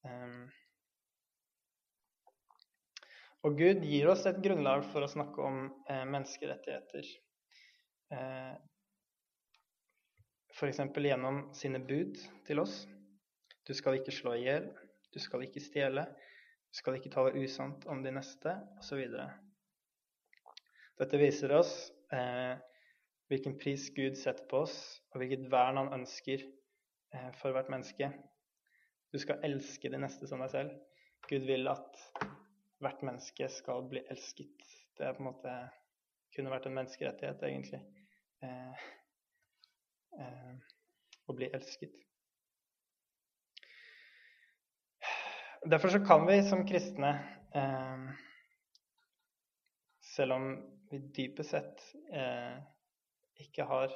Um, 0.02 0.50
og 3.46 3.58
Gud 3.58 3.86
gir 3.86 4.10
oss 4.12 4.26
et 4.30 4.42
grunnlag 4.42 4.84
for 4.92 5.06
å 5.06 5.10
snakke 5.10 5.46
om 5.46 5.64
eh, 5.90 6.04
menneskerettigheter. 6.06 7.08
Eh, 8.14 8.54
F.eks. 10.52 10.82
gjennom 11.06 11.46
sine 11.58 11.80
bud 11.82 12.20
til 12.46 12.62
oss. 12.62 12.84
Du 13.72 13.76
skal 13.78 13.96
ikke 13.96 14.12
slå 14.12 14.34
i 14.36 14.42
hjel. 14.44 14.66
Du 15.16 15.20
skal 15.24 15.46
ikke 15.46 15.62
stjele. 15.64 16.02
Du 16.68 16.76
skal 16.76 16.98
ikke 16.98 17.12
tale 17.14 17.40
usant 17.40 17.86
om 17.88 18.02
de 18.04 18.12
neste, 18.12 18.52
osv. 18.82 19.06
Dette 21.00 21.20
viser 21.22 21.54
oss 21.56 21.72
eh, 22.12 22.60
hvilken 23.32 23.56
pris 23.62 23.86
Gud 23.96 24.20
setter 24.20 24.44
på 24.52 24.66
oss, 24.66 24.76
og 25.14 25.22
hvilket 25.24 25.48
vern 25.54 25.80
han 25.80 25.94
ønsker 26.02 26.44
eh, 26.44 27.32
for 27.40 27.56
hvert 27.56 27.72
menneske. 27.72 28.12
Du 29.16 29.20
skal 29.24 29.40
elske 29.48 29.94
de 29.96 30.04
neste 30.04 30.28
som 30.28 30.44
deg 30.44 30.52
selv. 30.52 30.76
Gud 31.32 31.48
vil 31.48 31.72
at 31.72 32.04
hvert 32.84 33.08
menneske 33.08 33.48
skal 33.56 33.88
bli 33.88 34.04
elsket. 34.12 34.68
Det 35.00 35.08
er 35.08 35.16
på 35.16 35.24
en 35.24 35.32
måte 35.32 35.58
kunne 36.36 36.52
vært 36.52 36.68
en 36.68 36.76
menneskerettighet, 36.76 37.48
egentlig. 37.48 37.84
Eh, 38.44 38.88
eh, 40.20 40.56
å 41.32 41.40
bli 41.40 41.54
elsket. 41.56 42.11
Derfor 45.66 45.90
så 45.90 46.00
kan 46.06 46.26
vi 46.28 46.44
som 46.44 46.68
kristne, 46.68 47.10
eh, 47.54 47.98
selv 50.16 50.34
om 50.34 50.48
vi 50.90 51.00
dypest 51.00 51.54
sett 51.54 51.84
eh, 52.14 52.56
ikke 53.44 53.68
har 53.70 53.94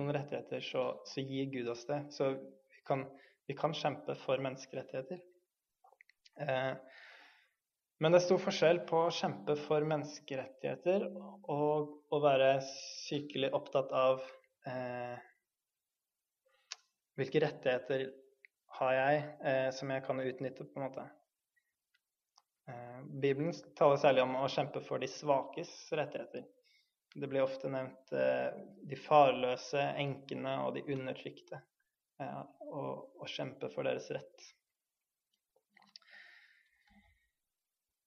noen 0.00 0.14
rettigheter, 0.16 0.64
så, 0.64 0.86
så, 1.04 1.20
gir 1.20 1.50
Gud 1.52 1.68
oss 1.68 1.84
det. 1.86 2.00
Så 2.16 2.30
vi 2.72 2.80
kan, 2.88 3.04
vi 3.46 3.56
kan 3.58 3.76
kjempe 3.76 4.16
for 4.22 4.40
menneskerettigheter. 4.40 5.20
Eh, 6.40 6.72
men 8.00 8.16
det 8.16 8.22
er 8.22 8.26
stor 8.30 8.40
forskjell 8.40 8.80
på 8.88 9.04
å 9.04 9.12
kjempe 9.14 9.58
for 9.60 9.84
menneskerettigheter 9.86 11.04
og 11.12 11.92
å 12.08 12.22
være 12.24 12.56
sykelig 12.64 13.52
opptatt 13.54 13.92
av 13.92 14.24
eh, 14.72 15.20
hvilke 17.20 17.44
rettigheter 17.44 18.08
har 18.78 18.94
jeg 18.96 19.18
eh, 19.44 19.68
som 19.74 19.90
jeg 19.92 20.04
kan 20.06 20.20
utnytte, 20.20 20.64
på 20.64 20.80
en 20.80 20.86
måte. 20.86 21.04
Eh, 22.68 23.02
Bibelen 23.22 23.52
taler 23.78 24.00
særlig 24.00 24.24
om 24.24 24.36
å 24.40 24.48
kjempe 24.50 24.82
for 24.84 25.02
de 25.02 25.10
svakes 25.10 25.74
rettigheter. 25.92 26.46
Det 27.14 27.28
blir 27.28 27.44
ofte 27.44 27.68
nevnt 27.68 28.14
eh, 28.16 28.48
de 28.88 28.96
farløse, 28.96 29.82
enkene 30.00 30.56
og 30.64 30.76
de 30.78 30.86
undertrykte. 30.94 31.60
Og, 32.22 33.24
kjempe 33.26 33.66
for 33.72 33.86
deres 33.86 34.06
rett. 34.14 34.44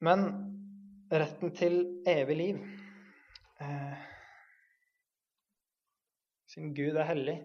Men 0.05 0.25
retten 1.12 1.51
til 1.55 1.77
evig 2.07 2.36
liv 2.38 2.62
eh, 3.63 4.05
Siden 6.51 6.74
Gud 6.77 7.00
er 7.00 7.10
hellig, 7.10 7.36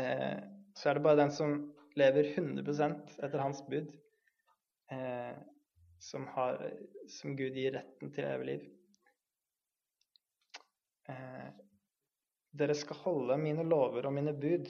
eh, 0.00 0.38
så 0.74 0.90
er 0.90 0.98
det 0.98 1.04
bare 1.06 1.20
den 1.22 1.32
som 1.34 1.58
lever 1.94 2.30
100% 2.34 3.18
etter 3.22 3.42
hans 3.42 3.60
bud, 3.66 3.92
eh, 4.90 5.36
som, 5.98 6.26
har, 6.34 6.58
som, 7.08 7.36
Gud 7.36 7.54
gir 7.54 7.76
retten 7.76 8.10
til 8.14 8.26
evig 8.26 8.48
liv. 8.48 8.64
Eh, 11.08 11.46
dere 12.54 12.76
skal 12.78 13.00
holde 13.04 13.38
mine 13.38 13.66
lover 13.66 14.08
og 14.08 14.16
mine 14.16 14.34
bud, 14.34 14.68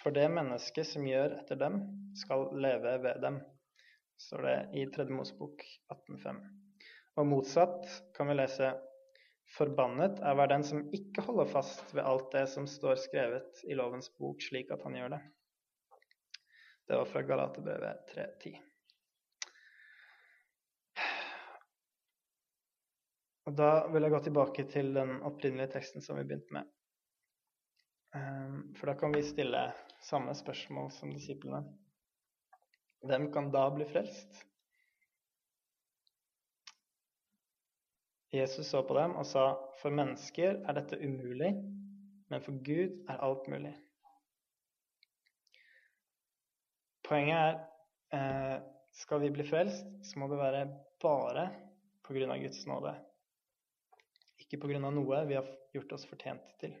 for 0.00 0.16
det 0.16 0.28
mennesket 0.32 0.88
som 0.88 1.08
gjør 1.08 1.40
etter 1.40 1.58
dem, 1.60 1.80
skal 2.16 2.48
leve 2.60 2.98
ved 3.04 3.24
dem. 3.24 3.40
står 4.20 4.42
det 4.44 4.56
i 4.76 4.86
Tredje 4.92 5.16
Mosebok 5.16 5.62
18,5. 5.88 6.40
Og 7.16 7.26
motsatt 7.26 7.86
kan 8.16 8.28
vi 8.28 8.36
lese 8.36 8.74
Forbannet 9.50 10.20
er 10.22 10.36
hver 10.38 10.50
den 10.52 10.64
som 10.66 10.82
ikke 10.94 11.24
holder 11.26 11.48
fast 11.50 11.94
ved 11.94 12.06
alt 12.06 12.30
det 12.32 12.46
som 12.52 12.68
står 12.70 13.00
skrevet 13.02 13.62
i 13.66 13.76
lovens 13.78 14.10
bok, 14.18 14.42
slik 14.42 14.70
at 14.70 14.82
han 14.86 14.94
gjør 14.98 15.14
det. 15.16 15.20
Det 16.86 16.98
var 16.98 17.08
fra 17.10 17.22
Galaterbrevet 17.26 18.12
3.10. 18.14 18.58
Og 23.50 23.56
Da 23.58 23.70
vil 23.90 24.06
jeg 24.06 24.14
gå 24.14 24.20
tilbake 24.22 24.64
til 24.70 24.92
den 24.94 25.16
opprinnelige 25.26 25.72
teksten 25.74 26.02
som 26.04 26.18
vi 26.18 26.26
begynte 26.26 26.54
med. 26.54 26.68
Ehm, 28.14 28.60
for 28.78 28.90
da 28.90 28.94
kan 28.98 29.14
vi 29.14 29.22
stille 29.26 29.64
samme 30.02 30.34
spørsmål 30.34 30.90
som 30.94 31.10
disiplene. 31.14 31.64
Hvem 33.06 33.30
kan 33.32 33.50
da 33.50 33.64
bli 33.74 33.86
frelst? 33.90 34.49
Jesus 38.32 38.68
så 38.70 38.82
på 38.86 38.94
dem 38.94 39.16
og 39.18 39.26
sa, 39.26 39.44
for 39.80 39.94
mennesker 39.94 40.60
er 40.62 40.76
dette 40.76 40.98
umulig, 41.02 41.50
men 42.30 42.44
for 42.44 42.58
Gud 42.62 43.00
er 43.10 43.22
alt 43.26 43.48
mulig. 43.50 43.72
Poenget 47.06 47.64
er 48.14 48.54
eh, 48.54 48.60
skal 49.00 49.22
vi 49.24 49.32
bli 49.34 49.46
frelst, 49.46 49.86
så 50.06 50.20
må 50.20 50.28
det 50.30 50.38
være 50.38 50.66
bare 51.02 51.48
pga. 52.06 52.36
Guds 52.38 52.64
nåde. 52.66 52.94
Ikke 54.42 54.58
pga. 54.58 54.78
noe 54.82 55.24
vi 55.26 55.38
har 55.38 55.46
gjort 55.74 55.92
oss 55.94 56.06
fortjent 56.10 56.54
til, 56.62 56.74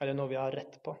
eller 0.00 0.14
noe 0.14 0.30
vi 0.30 0.38
har 0.38 0.54
rett 0.54 0.80
på. 0.82 0.96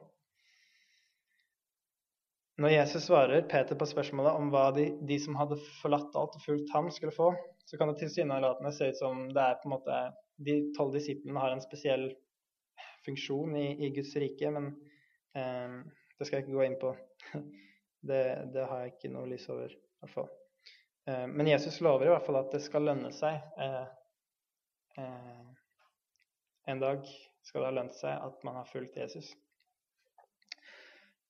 Når 2.60 2.74
Jesus 2.74 3.06
svarer 3.08 3.46
Peter 3.48 3.78
på 3.78 3.88
spørsmålet 3.88 4.36
om 4.36 4.50
hva 4.52 4.66
de, 4.76 4.90
de 5.08 5.16
som 5.18 5.38
hadde 5.38 5.56
forlatt 5.80 6.14
alt 6.18 6.36
og 6.36 6.42
fulgt 6.44 6.74
ham, 6.74 6.90
skulle 6.92 7.14
få, 7.16 7.30
så 7.70 7.78
kan 7.78 7.88
det 7.88 7.94
tilsynelatende 7.94 8.72
se 8.72 8.88
ut 8.88 8.96
som 8.96 9.28
det 9.32 9.40
er 9.40 9.54
på 9.54 9.68
en 9.68 9.70
måte 9.76 9.96
de 10.42 10.54
tolv 10.74 10.90
disiplene 10.92 11.38
har 11.38 11.52
en 11.54 11.62
spesiell 11.62 12.08
funksjon 13.04 13.56
i, 13.56 13.86
i 13.86 13.90
Guds 13.94 14.16
rike, 14.18 14.50
men 14.50 14.66
eh, 15.38 15.76
det 16.18 16.26
skal 16.26 16.40
jeg 16.40 16.48
ikke 16.48 16.56
gå 16.56 16.64
inn 16.66 16.78
på. 16.80 16.94
Det, 18.00 18.48
det 18.54 18.62
har 18.64 18.78
jeg 18.80 18.94
ikke 18.94 19.08
noe 19.12 19.28
lys 19.28 19.42
over, 19.52 19.68
i 19.68 20.00
hvert 20.00 20.12
fall. 20.14 20.28
Eh, 21.04 21.26
men 21.28 21.50
Jesus 21.50 21.82
lover 21.84 22.08
i 22.08 22.10
hvert 22.14 22.24
fall 22.24 22.38
at 22.38 22.54
det 22.54 22.62
skal 22.64 22.86
lønne 22.88 23.10
seg. 23.12 23.36
Eh, 23.60 25.02
eh 25.02 26.70
en 26.72 26.80
dag 26.80 27.04
skal 27.44 27.60
det 27.60 27.68
ha 27.68 27.74
lønt 27.76 27.98
seg 27.98 28.24
at 28.24 28.40
man 28.48 28.56
har 28.56 28.70
fulgt 28.72 28.96
Jesus. 28.96 29.28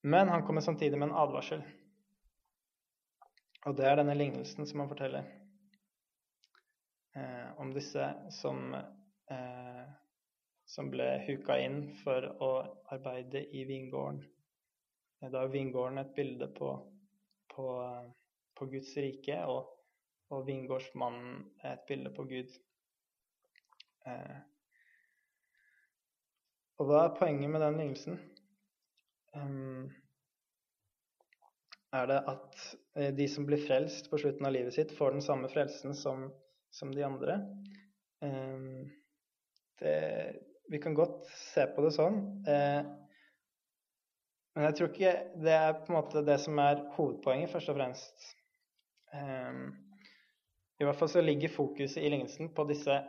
Men 0.07 0.31
han 0.31 0.47
kommer 0.47 0.63
samtidig 0.63 0.99
med 0.99 1.09
en 1.09 1.19
advarsel. 1.25 1.67
Og 3.67 3.75
det 3.75 3.91
er 3.91 3.99
denne 3.99 4.15
lignelsen 4.15 4.71
som 4.71 4.85
han 4.85 4.95
forteller 4.95 5.27
om 7.59 7.73
disse 7.75 8.07
som, 8.31 8.75
eh, 9.31 9.85
som 10.67 10.91
ble 10.91 11.09
huka 11.27 11.59
inn 11.63 11.83
for 12.03 12.27
å 12.43 12.51
arbeide 12.95 13.43
i 13.57 13.65
vingården. 13.69 14.23
Da 15.21 15.43
er 15.43 15.53
vingården 15.53 16.01
et 16.01 16.15
bilde 16.17 16.49
på, 16.57 16.73
på, 17.53 17.67
på 18.57 18.69
Guds 18.73 18.95
rike, 18.97 19.43
og, 19.45 19.69
og 20.33 20.47
vingårdsmannen 20.47 21.43
er 21.63 21.75
et 21.75 21.89
bilde 21.89 22.13
på 22.17 22.25
Gud. 22.31 22.55
Eh, 24.09 24.39
og 26.81 26.89
hva 26.89 27.03
er 27.05 27.17
poenget 27.19 27.53
med 27.53 27.61
den 27.61 27.77
lignelsen? 27.77 28.21
Um, 29.37 29.91
er 31.93 32.07
det 32.07 32.21
at 32.31 32.63
eh, 32.97 33.11
de 33.15 33.27
som 33.29 33.47
blir 33.47 33.61
frelst 33.67 34.09
på 34.11 34.19
slutten 34.23 34.47
av 34.47 34.55
livet 34.55 34.75
sitt, 34.75 34.95
får 34.97 35.17
den 35.17 35.25
samme 35.27 35.51
frelsen 35.53 35.95
som 35.99 36.29
som 36.71 36.95
de 36.95 37.03
andre. 37.05 37.39
Ehm, 38.21 38.91
det, 39.81 40.37
vi 40.69 40.79
kan 40.79 40.95
godt 40.95 41.27
se 41.27 41.67
på 41.75 41.85
det 41.85 41.93
sånn. 41.97 42.21
Eh, 42.49 42.83
men 44.55 44.67
jeg 44.67 44.77
tror 44.79 44.91
ikke 44.91 45.15
det 45.45 45.55
er 45.57 45.79
på 45.79 45.93
en 45.93 45.99
måte 45.99 46.25
det 46.27 46.37
som 46.43 46.59
er 46.63 46.85
hovedpoenget, 46.97 47.53
først 47.53 47.73
og 47.73 47.79
fremst. 47.79 48.29
Ehm, 49.17 49.65
I 50.81 50.87
hvert 50.87 51.01
fall 51.01 51.13
så 51.13 51.25
ligger 51.25 51.53
fokuset 51.55 52.03
i 52.03 52.13
lignelsen 52.13 52.53
på 52.57 52.67
disse 52.71 53.01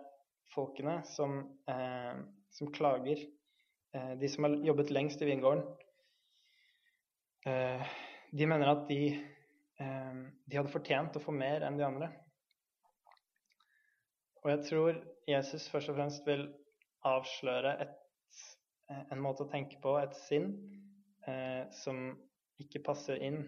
folkene 0.52 1.00
som, 1.08 1.38
eh, 1.70 2.16
som 2.52 2.72
klager. 2.74 3.22
Eh, 3.94 4.16
de 4.20 4.30
som 4.30 4.48
har 4.48 4.58
jobbet 4.72 4.92
lengst 4.92 5.22
i 5.22 5.30
vingården. 5.30 5.64
De 7.42 8.46
mener 8.46 8.70
at 8.70 8.84
de, 8.86 9.18
de 9.82 10.58
hadde 10.60 10.70
fortjent 10.70 11.16
å 11.18 11.22
få 11.24 11.34
mer 11.34 11.64
enn 11.66 11.80
de 11.80 11.88
andre. 11.88 12.12
Og 14.42 14.50
jeg 14.50 14.64
tror 14.66 14.98
Jesus 15.30 15.68
først 15.70 15.92
og 15.92 15.98
fremst 16.00 16.26
vil 16.26 16.48
avsløre 17.06 17.76
et, 17.84 17.98
eh, 18.90 19.04
en 19.14 19.22
måte 19.22 19.46
å 19.46 19.52
tenke 19.52 19.78
på, 19.84 19.98
et 20.02 20.16
sinn, 20.28 20.48
eh, 21.28 21.70
som 21.84 22.00
ikke 22.62 22.82
passer 22.86 23.22
inn 23.22 23.44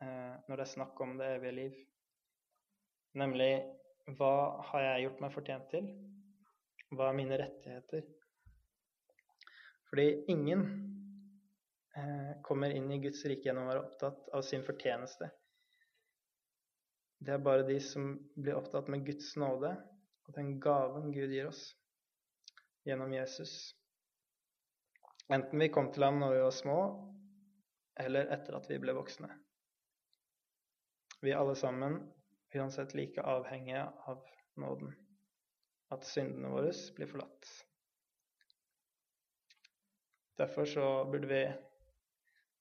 eh, 0.00 0.34
når 0.48 0.56
det 0.56 0.64
er 0.64 0.72
snakk 0.72 1.00
om 1.04 1.16
det 1.18 1.28
evige 1.36 1.56
liv. 1.56 1.74
Nemlig 3.20 3.52
hva 4.16 4.62
har 4.70 4.84
jeg 4.86 5.04
gjort 5.04 5.20
meg 5.20 5.34
fortjent 5.34 5.68
til? 5.72 5.90
Hva 6.96 7.10
er 7.10 7.18
mine 7.18 7.38
rettigheter? 7.40 8.06
Fordi 9.90 10.06
ingen 10.32 10.64
eh, 11.96 12.32
kommer 12.44 12.72
inn 12.72 12.88
i 12.92 13.00
Guds 13.04 13.20
rike 13.28 13.50
gjennom 13.50 13.68
å 13.68 13.72
være 13.72 13.84
opptatt 13.84 14.32
av 14.32 14.44
sin 14.48 14.64
fortjeneste. 14.64 15.28
Det 17.20 17.34
er 17.34 17.44
bare 17.44 17.68
de 17.68 17.76
som 17.82 18.14
blir 18.36 18.56
opptatt 18.56 18.88
med 18.92 19.04
Guds 19.04 19.34
nåde 19.40 19.74
og 20.28 20.34
den 20.36 20.58
gaven 20.60 21.12
Gud 21.12 21.32
gir 21.32 21.48
oss 21.48 21.62
gjennom 22.84 23.12
Jesus. 23.16 23.54
Enten 25.32 25.60
vi 25.60 25.70
kom 25.72 25.90
til 25.92 26.04
ham 26.04 26.20
når 26.20 26.34
vi 26.34 26.42
var 26.44 26.54
små, 26.56 26.78
eller 28.00 28.30
etter 28.36 28.56
at 28.56 28.68
vi 28.70 28.78
ble 28.80 28.94
voksne. 28.96 29.28
Vi 31.20 31.32
er 31.32 31.40
alle 31.40 31.56
sammen 31.58 31.98
uansett 32.54 32.94
like 32.96 33.24
avhengige 33.24 33.82
av 34.08 34.22
nåden, 34.60 34.92
at 35.92 36.06
syndene 36.08 36.52
våre 36.52 36.72
blir 36.96 37.10
forlatt. 37.10 37.50
Derfor 40.38 40.68
så 40.70 40.86
burde 41.10 41.28
vi 41.28 41.40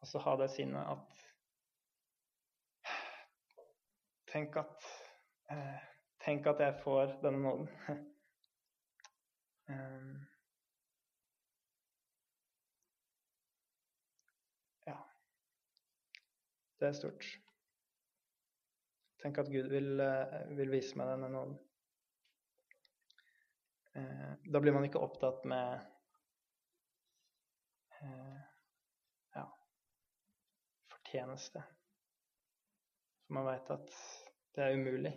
også 0.01 0.23
ha 0.23 0.35
det 0.41 0.49
sinnet 0.55 0.95
at 0.95 1.27
Tenk 4.31 4.57
at 4.59 4.87
eh, 5.53 5.96
Tenk 6.27 6.47
at 6.51 6.59
jeg 6.59 6.75
får 6.83 7.13
denne 7.23 7.39
nåden. 7.39 7.69
Ehm. 9.69 10.15
ja. 14.87 14.95
Det 16.79 16.87
er 16.87 16.91
stort. 16.95 17.25
Tenk 19.23 19.37
at 19.37 19.51
Gud 19.51 19.69
vil, 19.71 19.99
eh, 19.99 20.35
vil 20.57 20.71
vise 20.71 20.99
meg 20.99 21.11
denne 21.13 21.29
nåden. 21.31 21.55
Eh, 23.95 24.51
da 24.51 24.59
blir 24.59 24.75
man 24.75 24.87
ikke 24.87 25.03
opptatt 25.03 25.47
med 25.47 25.79
eh, 28.01 28.43
ja, 29.35 29.47
fortjeneste. 30.91 31.63
For 33.23 33.39
man 33.39 33.51
veit 33.51 33.75
at 33.79 33.97
det 34.55 34.67
er 34.67 34.79
umulig. 34.79 35.15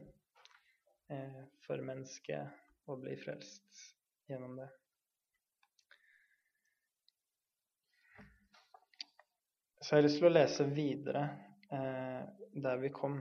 Eh, 1.11 1.44
for 1.66 1.81
mennesket 1.83 2.87
å 2.87 2.94
bli 3.03 3.16
frelst 3.18 3.81
gjennom 4.31 4.53
det. 4.61 4.68
Så 9.81 9.96
jeg 9.96 9.99
har 9.99 10.05
lyst 10.05 10.20
til 10.20 10.29
å 10.29 10.31
lese 10.31 10.66
videre 10.70 11.23
eh, 11.75 12.20
der 12.62 12.79
vi 12.79 12.92
kom, 12.94 13.16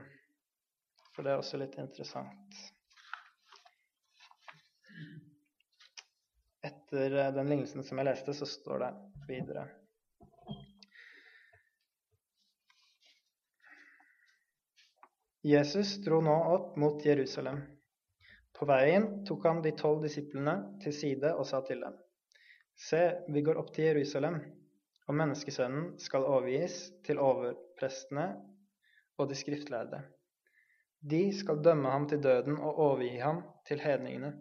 for 1.16 1.26
det 1.26 1.32
er 1.34 1.42
også 1.42 1.58
litt 1.58 1.80
interessant. 1.82 2.60
Etter 6.62 7.18
eh, 7.24 7.32
den 7.40 7.50
lignelsen 7.50 7.88
som 7.90 8.04
jeg 8.04 8.10
leste, 8.12 8.38
så 8.38 8.46
står 8.54 8.86
det 8.86 8.92
videre. 9.32 9.66
Jesus 15.42 15.98
dro 16.06 16.22
nå 16.22 16.38
opp 16.54 16.78
mot 16.78 17.02
Jerusalem. 17.02 17.64
På 18.60 18.68
veien 18.68 19.06
tok 19.24 19.46
han 19.48 19.62
de 19.64 19.72
tolv 19.80 20.02
disiplene 20.04 20.54
til 20.84 20.92
side 20.96 21.32
og 21.32 21.46
sa 21.48 21.62
til 21.64 21.80
dem.: 21.80 21.94
Se, 22.76 23.00
vi 23.32 23.44
går 23.44 23.60
opp 23.60 23.70
til 23.76 23.88
Jerusalem, 23.88 24.40
og 25.08 25.16
menneskesønnen 25.16 25.94
skal 26.04 26.28
overgis 26.28 26.82
til 27.08 27.22
overprestene 27.24 28.26
og 29.18 29.30
de 29.30 29.38
skriftlærde. 29.40 30.02
De 31.00 31.22
skal 31.36 31.62
dømme 31.64 31.92
ham 31.92 32.08
til 32.12 32.20
døden 32.24 32.58
og 32.58 32.80
overgi 32.84 33.16
ham 33.24 33.42
til 33.68 33.80
hedningene. 33.80 34.34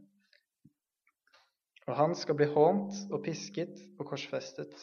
Og 1.87 1.95
han 1.97 2.15
skal 2.19 2.37
bli 2.37 2.49
hånt 2.51 2.99
og 3.15 3.23
pisket 3.25 3.79
og 3.99 4.11
korsfestet, 4.11 4.75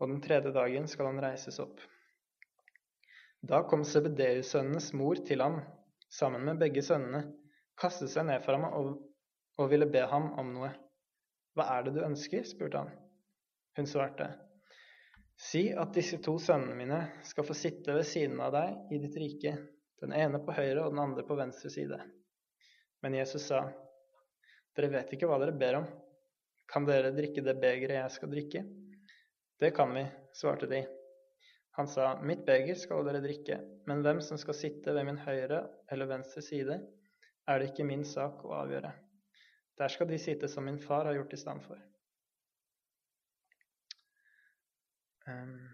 og 0.00 0.08
den 0.08 0.22
tredje 0.24 0.54
dagen 0.56 0.88
skal 0.88 1.10
han 1.12 1.20
reises 1.22 1.60
opp. 1.62 1.84
Da 3.44 3.60
kom 3.68 3.84
Sebedeus-sønnenes 3.84 4.90
mor 4.96 5.20
til 5.28 5.44
ham 5.44 5.60
sammen 6.10 6.48
med 6.48 6.58
begge 6.64 6.82
sønnene, 6.82 7.26
kastet 7.80 8.12
seg 8.12 8.26
ned 8.28 8.42
for 8.44 8.56
ham 8.56 8.66
og, 8.68 8.92
og 9.58 9.70
ville 9.70 9.88
be 9.90 10.02
ham 10.10 10.32
om 10.40 10.52
noe. 10.54 10.72
Hva 11.56 11.70
er 11.76 11.86
det 11.86 11.96
du 11.96 12.04
ønsker? 12.04 12.44
spurte 12.46 12.84
han. 12.84 12.92
Hun 13.78 13.86
svarte, 13.86 14.28
Si 15.38 15.68
at 15.70 15.94
disse 15.94 16.18
to 16.18 16.34
sønnene 16.42 16.74
mine 16.74 16.98
skal 17.26 17.46
få 17.46 17.54
sitte 17.54 17.94
ved 17.94 18.06
siden 18.06 18.40
av 18.42 18.50
deg 18.56 18.94
i 18.94 18.98
ditt 18.98 19.14
rike, 19.22 19.52
den 20.02 20.14
ene 20.14 20.40
på 20.42 20.54
høyre 20.56 20.82
og 20.82 20.90
den 20.94 21.02
andre 21.02 21.22
på 21.26 21.36
venstre 21.38 21.70
side. 21.70 21.98
Men 23.02 23.14
Jesus 23.14 23.46
sa, 23.46 23.62
Dere 24.74 24.90
vet 24.90 25.14
ikke 25.14 25.30
hva 25.30 25.38
dere 25.38 25.54
ber 25.58 25.78
om. 25.80 25.86
Kan 26.70 26.86
dere 26.86 27.14
drikke 27.14 27.42
det 27.46 27.54
begeret 27.62 28.00
jeg 28.00 28.14
skal 28.16 28.32
drikke? 28.34 28.64
Det 29.58 29.70
kan 29.74 29.94
vi, 29.94 30.04
svarte 30.34 30.66
de. 30.70 30.82
Han 31.78 31.86
sa, 31.90 32.16
Mitt 32.22 32.44
beger 32.46 32.78
skal 32.78 33.06
dere 33.06 33.22
drikke, 33.22 33.60
men 33.86 34.02
hvem 34.02 34.20
som 34.22 34.38
skal 34.42 34.58
sitte 34.58 34.94
ved 34.94 35.06
min 35.06 35.22
høyre 35.22 35.64
eller 35.90 36.10
venstre 36.10 36.42
side, 36.42 36.80
er 37.48 37.60
det 37.60 37.70
ikke 37.70 37.86
min 37.88 38.04
sak 38.04 38.44
å 38.44 38.54
avgjøre. 38.60 38.92
Der 39.78 39.92
skal 39.92 40.08
de 40.10 40.18
sitte 40.20 40.50
som 40.50 40.66
min 40.66 40.80
far 40.82 41.08
har 41.08 41.16
gjort 41.16 41.34
i 41.34 41.40
stand 41.40 41.64
for. 41.64 41.80
Ehm. 45.28 45.68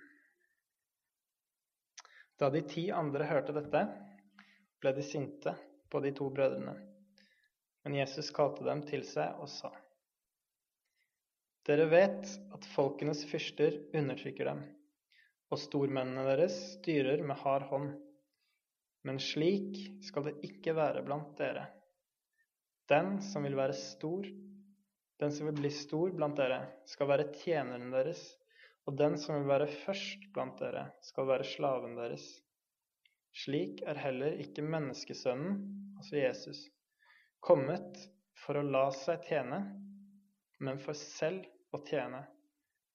Da 2.39 2.51
de 2.51 2.63
ti 2.69 2.89
andre 2.93 3.27
hørte 3.31 3.55
dette, 3.57 3.85
ble 4.83 4.93
de 4.95 5.05
sinte 5.07 5.55
på 5.91 6.03
de 6.05 6.13
to 6.15 6.29
brødrene. 6.35 6.75
Men 7.85 7.99
Jesus 8.01 8.31
kalte 8.35 8.65
dem 8.67 8.83
til 8.89 9.05
seg 9.07 9.41
og 9.41 9.51
sa, 9.53 9.71
Dere 11.65 11.87
vet 11.89 12.29
at 12.53 12.67
folkenes 12.75 13.23
fyrster 13.25 13.79
undertrykker 13.97 14.51
dem, 14.51 14.59
og 15.49 15.61
stormennene 15.63 16.27
deres 16.29 16.59
styrer 16.75 17.23
med 17.25 17.39
hard 17.41 17.65
hånd. 17.71 17.95
Men 19.05 19.21
slik 19.21 19.77
skal 20.05 20.29
det 20.29 20.39
ikke 20.47 20.75
være 20.77 21.03
blant 21.05 21.35
dere. 21.39 21.67
Den 22.89 23.19
som 23.25 23.45
vil 23.45 23.57
være 23.57 23.77
stor, 23.77 24.27
den 25.21 25.33
som 25.33 25.49
vil 25.49 25.59
bli 25.61 25.71
stor 25.73 26.13
blant 26.17 26.37
dere, 26.41 26.61
skal 26.89 27.09
være 27.09 27.31
tjeneren 27.37 27.93
deres, 27.93 28.23
og 28.85 28.97
den 29.01 29.17
som 29.21 29.39
vil 29.39 29.49
være 29.49 29.71
først 29.85 30.27
blant 30.35 30.59
dere, 30.61 30.89
skal 31.05 31.29
være 31.29 31.47
slaven 31.49 31.97
deres. 31.97 32.27
Slik 33.35 33.81
er 33.89 33.99
heller 33.99 34.37
ikke 34.45 34.63
menneskesønnen, 34.63 35.57
altså 35.99 36.21
Jesus, 36.21 36.61
kommet 37.45 37.99
for 38.45 38.61
å 38.61 38.67
la 38.67 38.87
seg 38.95 39.25
tjene, 39.29 39.63
men 40.65 40.79
for 40.81 40.97
selv 40.97 41.49
å 41.75 41.81
tjene 41.89 42.23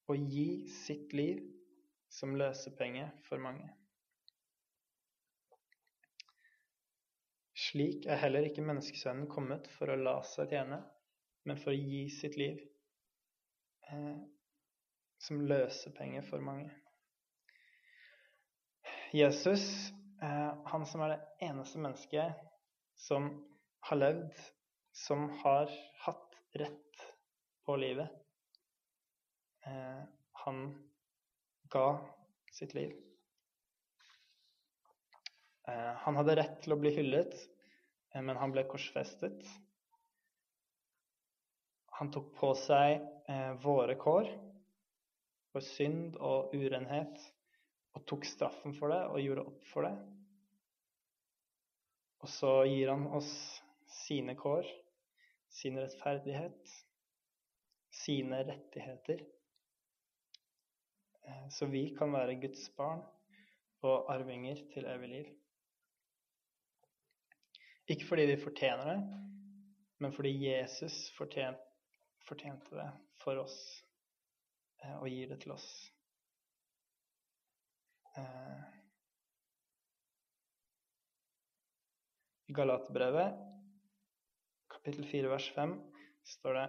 og 0.09 0.29
gi 0.31 0.65
sitt 0.73 1.13
liv 1.13 1.41
som 2.09 2.37
løsepenge 2.39 3.09
for 3.27 3.41
mange. 3.41 3.67
Slik 7.69 8.07
er 8.09 8.17
heller 8.17 8.47
ikke 8.47 8.63
menneskesønnen 8.65 9.27
kommet 9.29 9.67
for 9.75 9.91
å 9.93 9.97
la 9.99 10.15
seg 10.25 10.49
tjene, 10.55 10.79
men 11.45 11.59
for 11.61 11.69
å 11.69 11.77
gi 11.77 12.07
sitt 12.09 12.37
liv 12.39 12.63
eh, 13.91 14.15
som 15.21 15.43
løsepenger 15.45 16.25
for 16.25 16.41
mange. 16.41 16.71
Jesus, 19.13 19.91
eh, 20.21 20.49
han 20.71 20.85
som 20.89 21.03
er 21.05 21.13
det 21.13 21.49
eneste 21.49 21.81
mennesket 21.83 22.41
som 22.97 23.29
har 23.85 24.01
levd, 24.01 24.41
som 24.95 25.27
har 25.43 25.69
hatt 26.07 26.39
rett 26.57 27.05
på 27.69 27.77
livet, 27.77 28.09
eh, 29.69 30.01
han 30.41 30.65
ga 31.69 31.85
sitt 32.53 32.73
liv. 32.73 32.97
Eh, 35.69 35.93
han 36.07 36.17
hadde 36.17 36.39
rett 36.41 36.59
til 36.65 36.73
å 36.73 36.81
bli 36.81 36.97
hyllet, 36.97 37.37
men 38.15 38.37
han 38.39 38.53
ble 38.53 38.65
korsfestet. 38.69 39.43
Han 41.99 42.11
tok 42.15 42.31
på 42.39 42.53
seg 42.57 43.01
eh, 43.29 43.53
våre 43.61 43.97
kår, 43.99 44.29
for 45.49 45.65
synd 45.65 46.17
og 46.21 46.53
urenhet, 46.55 47.21
og 47.97 48.05
tok 48.09 48.27
straffen 48.29 48.75
for 48.77 48.93
det 48.93 49.01
og 49.09 49.21
gjorde 49.23 49.47
opp 49.49 49.65
for 49.71 49.87
det. 49.87 49.95
Og 52.19 52.31
så 52.31 52.53
gir 52.69 52.91
han 52.91 53.07
oss 53.15 53.31
sine 54.05 54.35
kår, 54.37 54.67
sin 55.49 55.79
rettferdighet, 55.79 56.77
sine 57.99 58.43
rettigheter, 58.47 59.25
så 61.49 61.65
vi 61.65 61.95
kan 61.97 62.13
være 62.13 62.39
Guds 62.41 62.69
barn 62.77 63.01
og 63.85 64.09
arvinger 64.13 64.61
til 64.73 64.87
evig 64.89 65.09
liv. 65.09 65.27
Ikke 67.89 68.05
fordi 68.05 68.27
vi 68.29 68.37
fortjener 68.37 68.85
det, 68.85 68.97
men 69.99 70.13
fordi 70.13 70.31
Jesus 70.43 71.09
fortjent, 71.17 71.61
fortjente 72.27 72.75
det 72.77 72.89
for 73.23 73.41
oss 73.41 73.55
eh, 74.83 74.97
og 74.99 75.07
gir 75.09 75.31
det 75.31 75.39
til 75.41 75.55
oss. 75.55 75.65
Eh, 78.13 78.67
I 82.49 82.53
Galaterbrevet, 82.53 83.33
kapittel 84.73 85.05
4, 85.05 85.29
vers 85.29 85.49
5, 85.57 85.73
står 86.35 86.55
det 86.57 86.67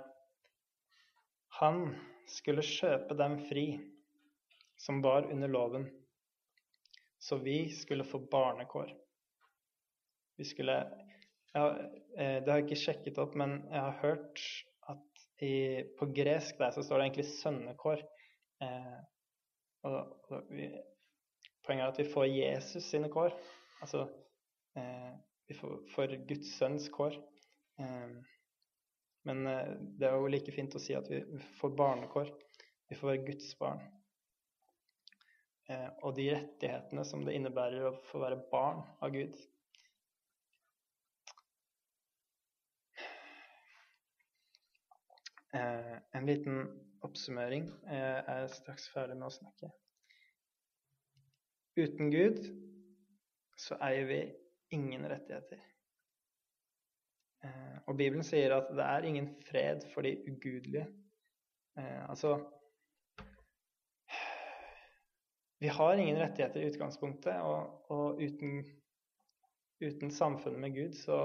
Han 1.61 1.85
skulle 2.29 2.65
kjøpe 2.65 3.17
dem 3.17 3.39
fri 3.49 3.65
som 4.81 5.01
var 5.05 5.29
under 5.33 5.49
loven, 5.49 5.87
så 7.21 7.37
vi 7.37 7.63
skulle 7.77 8.05
få 8.09 8.23
barnekår. 8.33 8.93
Vi 10.37 10.45
skulle 10.49 10.77
ja, 11.55 11.65
eh, 12.17 12.39
Det 12.43 12.51
har 12.51 12.61
jeg 12.61 12.69
ikke 12.69 12.83
sjekket 12.85 13.21
opp, 13.23 13.35
men 13.39 13.61
jeg 13.71 13.81
har 13.81 13.99
hørt 14.03 14.43
at 14.93 15.25
i, 15.43 15.55
på 15.99 16.11
gresk 16.15 16.59
der 16.61 16.75
så 16.75 16.85
står 16.85 17.01
det 17.01 17.09
egentlig 17.09 17.29
sønnekår. 17.33 18.05
Eh, 18.65 18.99
og, 19.89 19.99
og 20.31 20.53
vi, 20.53 20.69
poenget 21.67 21.87
er 21.87 21.93
at 21.95 22.01
vi 22.03 22.11
får 22.13 22.29
Jesus 22.29 22.91
sine 22.91 23.11
kår. 23.13 23.35
Altså 23.81 24.05
eh, 24.77 25.15
vi 25.49 25.57
får, 25.57 25.79
får, 25.95 26.19
Guds 26.29 26.53
sønns 26.59 26.91
kår. 26.93 27.17
Eh, 27.81 28.19
men 29.29 29.47
eh, 29.47 29.73
det 29.99 30.09
er 30.09 30.19
jo 30.19 30.31
like 30.33 30.55
fint 30.55 30.77
å 30.77 30.83
si 30.83 30.97
at 30.97 31.09
vi 31.11 31.23
får 31.61 31.75
barnekår. 31.79 32.31
Vi 32.91 32.99
får 32.99 33.13
være 33.13 33.27
Guds 33.31 33.55
barn. 33.61 33.83
Eh, 35.71 35.89
og 36.03 36.15
de 36.17 36.31
rettighetene 36.35 37.05
som 37.07 37.25
det 37.27 37.37
innebærer 37.39 37.89
å 37.89 37.97
få 38.11 38.23
være 38.23 38.43
barn 38.53 38.83
av 39.01 39.15
Gud. 39.15 39.37
Eh, 45.55 45.97
en 46.13 46.27
liten 46.27 46.61
oppsummering. 47.03 47.67
Jeg 47.91 48.25
er 48.29 48.47
straks 48.55 48.87
ferdig 48.93 49.17
med 49.19 49.27
å 49.27 49.35
snakke. 49.35 49.71
Uten 51.81 52.11
Gud 52.13 52.39
så 53.59 53.79
eier 53.83 54.07
vi 54.07 54.21
ingen 54.77 55.07
rettigheter. 55.11 55.61
Eh, 57.45 57.77
og 57.89 57.97
Bibelen 57.99 58.27
sier 58.27 58.55
at 58.55 58.71
det 58.77 58.87
er 58.87 59.07
ingen 59.09 59.31
fred 59.49 59.87
for 59.95 60.07
de 60.07 60.15
ugudelige. 60.31 60.87
Eh, 61.79 62.03
altså 62.11 62.39
Vi 65.61 65.69
har 65.69 65.99
ingen 66.01 66.17
rettigheter 66.17 66.63
i 66.63 66.69
utgangspunktet, 66.71 67.35
og, 67.45 67.91
og 67.93 68.23
uten, 68.23 68.63
uten, 69.85 70.11
samfunnet 70.11 70.63
med 70.63 70.73
Gud 70.73 70.95
så, 70.97 71.19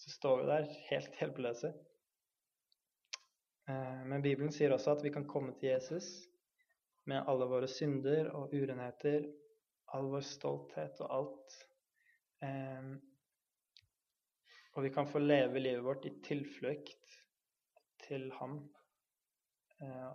så 0.00 0.12
står 0.14 0.38
vi 0.38 0.46
der 0.48 0.70
helt 0.88 1.18
hjelpeløse. 1.20 1.74
Eh, 3.68 4.04
men 4.04 4.22
Bibelen 4.22 4.52
sier 4.52 4.74
også 4.74 4.96
at 4.96 5.04
vi 5.04 5.12
kan 5.14 5.26
komme 5.28 5.54
til 5.56 5.70
Jesus 5.70 6.08
med 7.08 7.24
alle 7.28 7.48
våre 7.48 7.68
synder 7.68 8.30
og 8.36 8.52
urenheter, 8.56 9.26
all 9.96 10.10
vår 10.12 10.24
stolthet 10.28 11.00
og 11.04 11.14
alt. 11.18 11.58
Eh, 12.44 12.94
og 14.74 14.82
vi 14.82 14.90
kan 14.90 15.08
få 15.08 15.22
leve 15.22 15.62
livet 15.62 15.84
vårt 15.84 16.04
i 16.08 16.12
tilflukt 16.24 17.18
til 18.08 18.30
Ham. 18.40 18.58
Eh, 19.80 20.10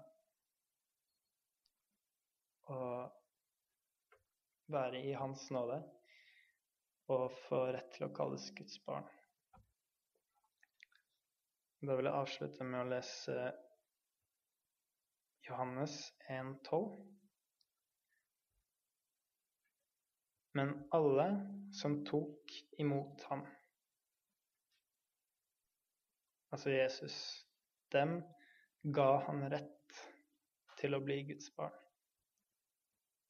og 2.70 3.16
være 4.70 5.02
i 5.06 5.16
Hans 5.18 5.50
nåde 5.52 5.80
og 7.10 7.32
få 7.48 7.64
rett 7.74 7.90
til 7.96 8.06
å 8.06 8.14
kalles 8.14 8.52
Guds 8.58 8.78
barn. 8.86 9.08
Da 11.80 11.96
vil 11.96 12.10
jeg 12.10 12.20
avslutte 12.20 12.66
med 12.68 12.82
å 12.82 12.88
lese 12.92 13.34
Johannes 15.48 15.94
1,12. 16.28 16.90
Men 20.60 20.74
alle 20.98 21.28
som 21.80 22.02
tok 22.04 22.52
imot 22.84 23.24
ham, 23.30 23.46
altså 26.52 26.74
Jesus, 26.74 27.16
dem 27.96 28.18
ga 28.84 29.10
han 29.30 29.48
rett 29.54 30.04
til 30.82 31.00
å 31.00 31.04
bli 31.06 31.22
Guds 31.32 31.48
barn. 31.56 31.80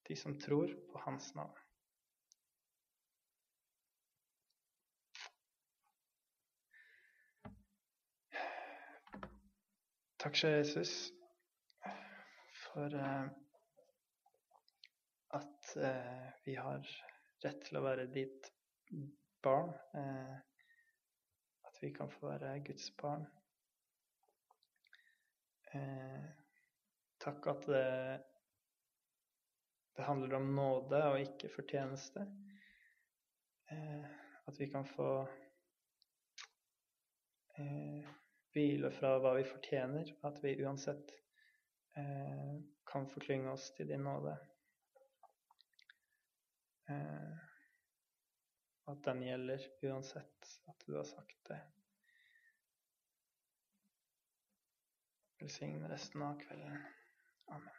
De 0.09 0.17
som 0.17 0.39
tror 0.41 0.73
på 0.89 1.05
hans 1.05 1.35
navn. 1.37 1.68
Takk, 10.19 10.35
kjære 10.35 10.55
Jesus, 10.57 10.93
for 12.59 12.91
uh, 12.91 13.27
at 15.37 15.69
uh, 15.79 16.25
vi 16.43 16.57
har 16.59 16.89
rett 17.45 17.61
til 17.63 17.79
å 17.79 17.83
være 17.85 18.09
ditt 18.11 18.49
barn. 19.39 19.71
Uh, 19.95 20.35
at 21.69 21.79
vi 21.79 21.93
kan 21.95 22.11
få 22.11 22.33
være 22.33 22.57
Guds 22.67 22.91
barn. 22.99 23.23
takk 27.23 27.47
at 27.53 27.65
det, 27.71 27.87
det, 29.95 30.03
handler 30.03 30.35
om 30.41 30.51
nåde 30.57 31.03
og 31.13 31.19
ikke 31.21 31.51
fortjeneste. 31.53 32.25
at 34.49 34.59
vi 34.59 34.67
kan 34.73 34.87
få 34.97 35.11
hvile 38.59 38.91
fra 38.91 39.15
hva 39.23 39.33
vi 39.37 39.47
fortjener, 39.47 40.11
at 40.27 40.43
vi 40.43 40.57
uansett 40.65 41.13
eh, 41.97 42.55
kan 42.91 43.07
forklynge 43.07 43.53
oss 43.53 43.69
til 43.77 43.87
din 43.87 44.03
nåde. 44.03 44.35
Eh, 46.89 47.35
at 48.91 49.03
den 49.05 49.23
gjelder 49.23 49.67
uansett 49.87 50.53
at 50.67 50.87
du 50.87 50.95
har 50.97 51.07
sagt 51.07 51.43
det. 51.47 51.59
Velsign 55.39 55.85
resten 55.87 56.25
av 56.25 56.39
kvelden. 56.41 56.81
Amen. 57.47 57.78